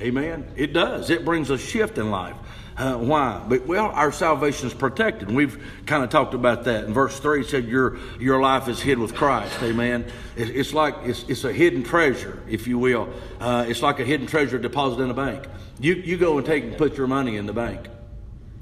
Amen. 0.00 0.50
It 0.56 0.72
does. 0.72 1.10
It 1.10 1.24
brings 1.24 1.50
a 1.50 1.58
shift 1.58 1.98
in 1.98 2.10
life. 2.10 2.36
Uh, 2.76 2.96
why? 2.96 3.44
But 3.48 3.66
well, 3.66 3.86
our 3.86 4.12
salvation 4.12 4.68
is 4.68 4.74
protected. 4.74 5.28
We've 5.28 5.60
kind 5.86 6.04
of 6.04 6.10
talked 6.10 6.32
about 6.32 6.64
that. 6.64 6.84
In 6.84 6.94
verse 6.94 7.18
three, 7.18 7.40
it 7.40 7.48
said 7.48 7.66
your 7.66 7.98
your 8.20 8.40
life 8.40 8.68
is 8.68 8.80
hid 8.80 9.00
with 9.00 9.16
Christ. 9.16 9.60
Amen. 9.62 10.06
It, 10.36 10.50
it's 10.50 10.72
like 10.72 10.94
it's, 11.02 11.24
it's 11.28 11.42
a 11.42 11.52
hidden 11.52 11.82
treasure, 11.82 12.40
if 12.48 12.68
you 12.68 12.78
will. 12.78 13.12
Uh, 13.40 13.64
it's 13.66 13.82
like 13.82 13.98
a 13.98 14.04
hidden 14.04 14.28
treasure 14.28 14.58
deposited 14.58 15.02
in 15.02 15.10
a 15.10 15.14
bank. 15.14 15.48
You 15.80 15.94
you 15.94 16.16
go 16.16 16.38
and 16.38 16.46
take 16.46 16.62
and 16.62 16.76
put 16.78 16.96
your 16.96 17.08
money 17.08 17.36
in 17.36 17.46
the 17.46 17.52
bank. 17.52 17.88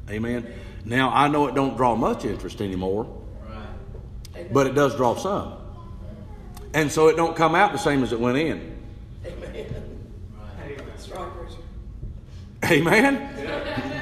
Amen. 0.08 0.50
Now 0.86 1.10
I 1.10 1.28
know 1.28 1.46
it 1.48 1.54
don't 1.54 1.76
draw 1.76 1.94
much 1.94 2.24
interest 2.24 2.62
anymore, 2.62 3.14
but 4.50 4.66
it 4.66 4.74
does 4.74 4.96
draw 4.96 5.14
some, 5.16 5.58
and 6.72 6.90
so 6.90 7.08
it 7.08 7.16
don't 7.16 7.36
come 7.36 7.54
out 7.54 7.72
the 7.72 7.78
same 7.78 8.02
as 8.02 8.14
it 8.14 8.20
went 8.20 8.38
in. 8.38 8.75
Amen. 12.70 13.32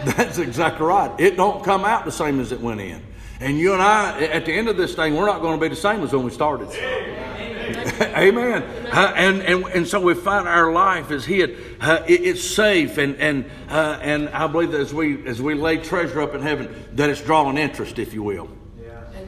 That's 0.05 0.39
exactly 0.39 0.87
right. 0.87 1.19
It 1.19 1.37
don't 1.37 1.65
come 1.65 1.85
out 1.85 2.05
the 2.05 2.13
same 2.13 2.41
as 2.41 2.53
it 2.53 2.61
went 2.61 2.81
in. 2.81 3.03
And 3.41 3.59
you 3.59 3.73
and 3.73 3.83
I, 3.83 4.23
at 4.25 4.47
the 4.47 4.53
end 4.53 4.69
of 4.69 4.77
this 4.77 4.95
thing, 4.95 5.15
we're 5.15 5.27
not 5.27 5.41
going 5.41 5.59
to 5.59 5.63
be 5.63 5.69
the 5.69 5.81
same 5.81 6.03
as 6.03 6.13
when 6.13 6.25
we 6.25 6.31
started. 6.31 6.69
Amen. 8.01 8.63
Uh, 8.93 9.13
and, 9.17 9.43
and 9.43 9.65
and 9.67 9.89
so 9.89 10.01
we 10.01 10.15
find 10.15 10.47
our 10.47 10.73
life 10.73 11.11
is 11.11 11.25
hid. 11.25 11.57
Uh, 11.81 12.03
it, 12.07 12.23
it's 12.23 12.45
safe, 12.45 12.99
and 12.99 13.17
and 13.17 13.51
uh, 13.69 13.99
and 14.03 14.29
I 14.29 14.47
believe 14.47 14.73
that 14.73 14.81
as 14.81 14.93
we 14.93 15.27
as 15.27 15.41
we 15.41 15.55
lay 15.55 15.79
treasure 15.79 16.21
up 16.21 16.35
in 16.35 16.43
heaven, 16.43 16.75
that 16.93 17.11
it's 17.11 17.23
drawing 17.23 17.57
interest, 17.57 17.99
if 17.99 18.13
you 18.15 18.23
will. 18.23 18.49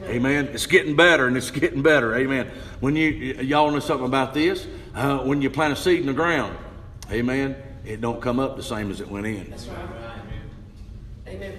Amen. 0.05 0.47
It's 0.53 0.67
getting 0.67 0.95
better 0.95 1.27
and 1.27 1.35
it's 1.35 1.51
getting 1.51 1.81
better. 1.81 2.15
Amen. 2.15 2.49
When 2.79 2.95
you 2.95 3.09
y'all 3.09 3.71
know 3.71 3.79
something 3.79 4.05
about 4.05 4.33
this, 4.33 4.65
uh, 4.95 5.19
when 5.19 5.41
you 5.41 5.49
plant 5.49 5.73
a 5.73 5.75
seed 5.75 5.99
in 5.99 6.05
the 6.05 6.13
ground, 6.13 6.57
Amen. 7.11 7.55
It 7.87 8.01
don't 8.01 8.21
come 8.21 8.37
up 8.37 8.57
the 8.57 8.63
same 8.63 8.91
as 8.91 8.99
it 8.99 9.09
went 9.09 9.25
in. 9.25 9.49
That's 9.49 9.67
right. 9.67 9.87
Amen. 11.25 11.53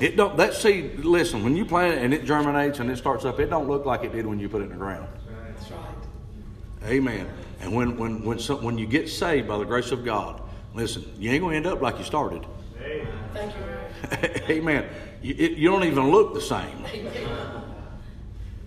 It 0.00 0.16
don't. 0.16 0.36
That 0.36 0.52
seed. 0.52 1.04
Listen, 1.04 1.44
when 1.44 1.56
you 1.56 1.64
plant 1.64 1.94
it 1.94 2.02
and 2.02 2.12
it 2.12 2.24
germinates 2.24 2.80
and 2.80 2.90
it 2.90 2.96
starts 2.96 3.24
up, 3.24 3.38
it 3.38 3.46
don't 3.48 3.68
look 3.68 3.86
like 3.86 4.02
it 4.02 4.12
did 4.12 4.26
when 4.26 4.40
you 4.40 4.48
put 4.48 4.62
it 4.62 4.64
in 4.64 4.70
the 4.70 4.76
ground. 4.76 5.08
That's 5.56 5.70
right. 5.70 6.90
Amen. 6.90 7.28
And 7.60 7.72
when 7.72 7.96
when 7.96 8.24
when 8.24 8.40
some, 8.40 8.64
when 8.64 8.78
you 8.78 8.86
get 8.86 9.08
saved 9.08 9.46
by 9.46 9.58
the 9.58 9.64
grace 9.64 9.92
of 9.92 10.04
God, 10.04 10.42
listen, 10.74 11.04
you 11.18 11.30
ain't 11.30 11.42
gonna 11.42 11.54
end 11.54 11.66
up 11.66 11.80
like 11.80 11.98
you 11.98 12.04
started. 12.04 12.44
Amen. 12.82 13.08
Thank 13.32 13.54
you. 13.54 14.54
Amen. 14.54 14.86
You, 15.22 15.34
it, 15.38 15.52
you 15.52 15.70
don't 15.70 15.84
even 15.84 16.10
look 16.10 16.34
the 16.34 16.40
same. 16.40 16.84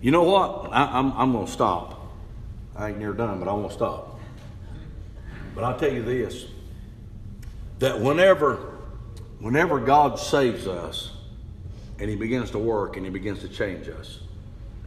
You 0.00 0.10
know 0.10 0.24
what? 0.24 0.72
I, 0.72 0.98
I'm 0.98 1.12
I'm 1.12 1.32
gonna 1.32 1.46
stop. 1.46 2.00
I 2.74 2.88
ain't 2.88 2.98
near 2.98 3.12
done, 3.12 3.38
but 3.38 3.48
I 3.48 3.52
won't 3.52 3.72
stop. 3.72 4.09
But 5.60 5.66
I'll 5.66 5.78
tell 5.78 5.92
you 5.92 6.02
this: 6.02 6.46
that 7.80 8.00
whenever 8.00 8.78
whenever 9.40 9.78
God 9.78 10.18
saves 10.18 10.66
us, 10.66 11.12
and 11.98 12.08
He 12.08 12.16
begins 12.16 12.50
to 12.52 12.58
work 12.58 12.96
and 12.96 13.04
He 13.04 13.12
begins 13.12 13.40
to 13.40 13.48
change 13.48 13.86
us, 13.86 14.20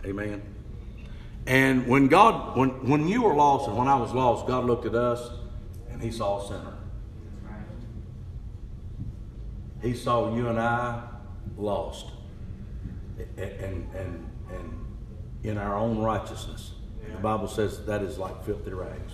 Amen. 0.04 0.42
And 1.46 1.86
when 1.86 2.08
God, 2.08 2.58
when 2.58 2.70
when 2.90 3.08
you 3.08 3.22
were 3.22 3.36
lost 3.36 3.68
and 3.68 3.78
when 3.78 3.88
I 3.88 3.96
was 3.96 4.14
lost, 4.14 4.48
God 4.48 4.66
looked 4.66 4.88
at 4.88 4.96
us 4.96 5.30
and 5.92 6.02
He 6.02 6.10
saw 6.10 6.44
a 6.44 6.48
sinner. 6.48 6.74
He 9.84 9.94
saw 9.94 10.34
you 10.36 10.48
and 10.48 10.60
I 10.60 11.04
lost, 11.56 12.08
and 13.38 13.88
and 13.94 14.26
and, 14.50 14.86
in 15.44 15.60
our 15.60 15.78
own 15.78 16.00
righteousness. 16.00 16.72
The 17.12 17.20
Bible 17.20 17.48
says 17.48 17.86
that 17.86 18.02
is 18.02 18.18
like 18.18 18.44
filthy 18.44 18.74
rags. 18.74 19.14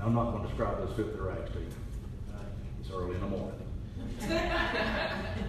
Now, 0.00 0.06
I'm 0.06 0.14
not 0.14 0.30
going 0.30 0.42
to 0.42 0.48
describe 0.48 0.78
those 0.78 0.96
filthy 0.96 1.18
rags 1.20 1.50
to 1.52 1.58
you. 1.58 1.66
It's 2.80 2.90
early 2.90 3.16
in 3.16 3.20
the 3.20 3.26
morning. 3.26 3.56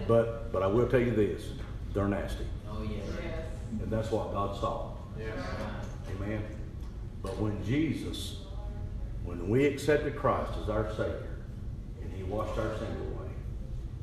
but 0.06 0.52
but 0.52 0.62
I 0.62 0.66
will 0.66 0.86
tell 0.88 1.00
you 1.00 1.14
this: 1.14 1.42
they're 1.94 2.06
nasty, 2.08 2.44
Oh, 2.68 2.82
yes. 2.82 3.08
and 3.80 3.90
that's 3.90 4.10
what 4.10 4.32
God 4.32 4.54
saw. 4.60 4.92
Amen. 6.16 6.42
But 7.22 7.38
when 7.38 7.64
Jesus, 7.64 8.40
when 9.24 9.48
we 9.48 9.64
accepted 9.64 10.16
Christ 10.16 10.52
as 10.62 10.68
our 10.68 10.90
Savior, 10.90 11.36
and 12.02 12.12
He 12.12 12.22
washed 12.24 12.58
our 12.58 12.76
sins 12.76 13.00
away, 13.00 13.30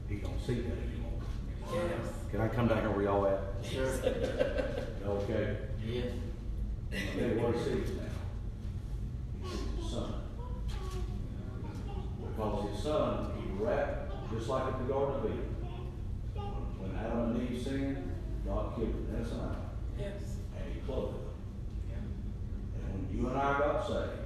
He 0.08 0.16
don't 0.16 0.40
see 0.48 0.62
that 0.62 0.72
anymore. 0.72 1.22
Can 2.32 2.42
I 2.42 2.48
come 2.48 2.68
down 2.68 2.82
here 2.82 2.90
where 2.90 3.04
y'all 3.04 3.28
at? 3.28 3.40
Sure. 3.64 3.86
Okay. 5.06 5.58
Yes. 5.86 6.06
Okay, 6.92 7.36
what 7.38 7.56
he 7.56 7.64
sees 7.64 7.90
now? 7.96 8.04
He 9.44 9.50
sees 9.50 9.60
his 9.78 9.92
son. 9.92 10.14
Because 12.40 12.70
his 12.74 12.84
son, 12.84 13.32
he 13.38 13.52
wrapped, 13.62 14.32
just 14.32 14.48
like 14.48 14.64
at 14.74 14.78
the 14.80 14.94
Garden 14.94 15.16
of 15.16 15.26
Eden. 15.26 15.56
When 16.80 16.96
Adam 16.96 17.36
and 17.36 17.52
Eve 17.52 17.62
sinned, 17.62 18.12
God 18.48 18.76
killed 18.78 18.94
them, 18.94 19.08
that's 19.12 19.32
an 19.32 19.40
animal, 19.40 19.56
Yes. 20.00 20.38
and 20.56 20.74
he 20.74 20.80
clothed 20.80 21.16
them. 21.16 22.06
And 22.80 22.94
when 23.12 23.18
you 23.20 23.28
and 23.28 23.38
I 23.38 23.60
got 23.60 23.86
saved, 23.86 24.24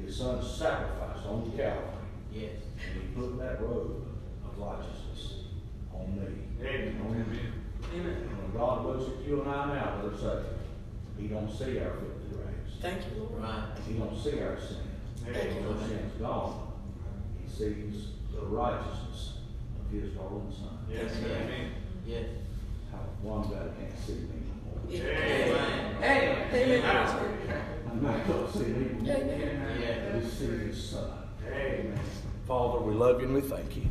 his 0.00 0.16
son 0.16 0.42
sacrificed 0.42 1.26
on 1.26 1.44
the 1.44 1.50
Calvary, 1.54 2.08
Yes. 2.32 2.52
and 2.80 3.02
he 3.02 3.08
put 3.14 3.38
that 3.38 3.60
robe 3.60 4.06
of 4.46 4.58
righteousness 4.58 5.44
on 5.92 6.16
me. 6.16 6.26
Amen. 6.62 7.00
On 7.04 7.12
you. 7.14 8.00
Amen. 8.00 8.16
And 8.22 8.38
when 8.42 8.52
God 8.56 8.86
looks 8.86 9.10
at 9.12 9.28
you 9.28 9.42
and 9.42 9.50
I 9.50 9.66
now, 9.74 10.00
we're 10.02 10.16
saved. 10.16 10.46
He 11.18 11.26
don't 11.28 11.50
see 11.50 11.78
our 11.80 11.90
filthy 11.92 12.40
rags. 12.42 12.72
Thank 12.80 13.02
you, 13.12 13.20
Lord. 13.20 13.42
Right. 13.42 13.64
He 13.86 13.98
don't 13.98 14.16
see 14.18 14.40
our 14.40 14.58
sin. 14.58 14.78
Our 15.26 15.88
sin's 15.88 16.12
gone. 16.20 16.72
He 17.42 17.50
sees 17.50 18.08
the 18.32 18.44
righteousness 18.46 19.38
of 19.80 19.92
his 19.92 20.12
darling 20.12 20.52
son. 20.52 20.78
Yes, 20.90 21.12
amen. 21.24 21.70
Yes. 22.06 22.26
How 22.92 22.98
one 23.22 23.42
God 23.48 23.72
can't 23.78 23.98
see 24.06 24.12
me 24.14 24.28
anymore. 24.42 24.78
Amen. 24.90 26.02
Hey, 26.02 26.78
amen. 26.78 26.84
I'm 27.90 28.02
not 28.02 28.26
going 28.26 28.46
to 28.46 28.52
see 28.52 28.64
me 28.64 29.10
anymore. 29.10 29.70
Amen. 29.70 30.22
He 30.22 30.28
sees 30.28 30.60
his 30.60 30.90
son. 30.90 31.10
Amen. 31.46 31.98
Father, 32.46 32.80
we 32.80 32.92
love 32.92 33.20
you 33.20 33.26
and 33.26 33.34
we 33.34 33.40
thank 33.40 33.76
you. 33.76 33.84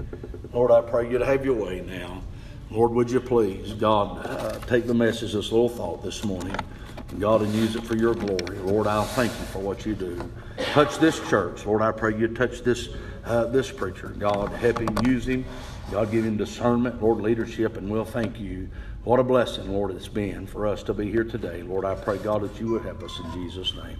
Lord, 0.53 0.69
I 0.69 0.81
pray 0.81 1.09
you 1.09 1.17
to 1.17 1.25
have 1.25 1.43
your 1.43 1.55
way 1.55 1.81
now. 1.81 2.21
Lord, 2.69 2.91
would 2.91 3.09
you 3.09 3.19
please, 3.19 3.73
God, 3.73 4.25
uh, 4.25 4.59
take 4.67 4.85
the 4.85 4.93
message, 4.93 5.33
this 5.33 5.51
little 5.51 5.69
thought 5.69 6.03
this 6.03 6.23
morning, 6.23 6.55
God, 7.19 7.41
and 7.41 7.53
use 7.53 7.75
it 7.75 7.83
for 7.83 7.95
your 7.95 8.13
glory. 8.13 8.57
Lord, 8.59 8.87
I'll 8.87 9.03
thank 9.03 9.31
you 9.31 9.45
for 9.45 9.59
what 9.59 9.85
you 9.85 9.95
do. 9.95 10.29
Touch 10.73 10.97
this 10.97 11.19
church. 11.29 11.65
Lord, 11.65 11.81
I 11.81 11.91
pray 11.91 12.17
you 12.17 12.27
touch 12.27 12.61
this, 12.61 12.89
uh, 13.25 13.45
this 13.45 13.71
preacher. 13.71 14.09
God, 14.09 14.51
help 14.51 14.79
him, 14.79 14.95
use 15.05 15.27
him. 15.27 15.45
God, 15.91 16.11
give 16.11 16.25
him 16.25 16.37
discernment, 16.37 17.01
Lord, 17.01 17.21
leadership, 17.21 17.77
and 17.77 17.89
we'll 17.89 18.05
thank 18.05 18.39
you. 18.39 18.69
What 19.03 19.19
a 19.19 19.23
blessing, 19.23 19.71
Lord, 19.71 19.91
it's 19.91 20.07
been 20.07 20.47
for 20.47 20.65
us 20.65 20.81
to 20.83 20.93
be 20.93 21.11
here 21.11 21.25
today. 21.25 21.61
Lord, 21.61 21.85
I 21.85 21.95
pray, 21.95 22.17
God, 22.17 22.41
that 22.41 22.59
you 22.59 22.69
would 22.69 22.83
help 22.83 23.03
us 23.03 23.19
in 23.19 23.31
Jesus' 23.33 23.73
name. 23.75 23.97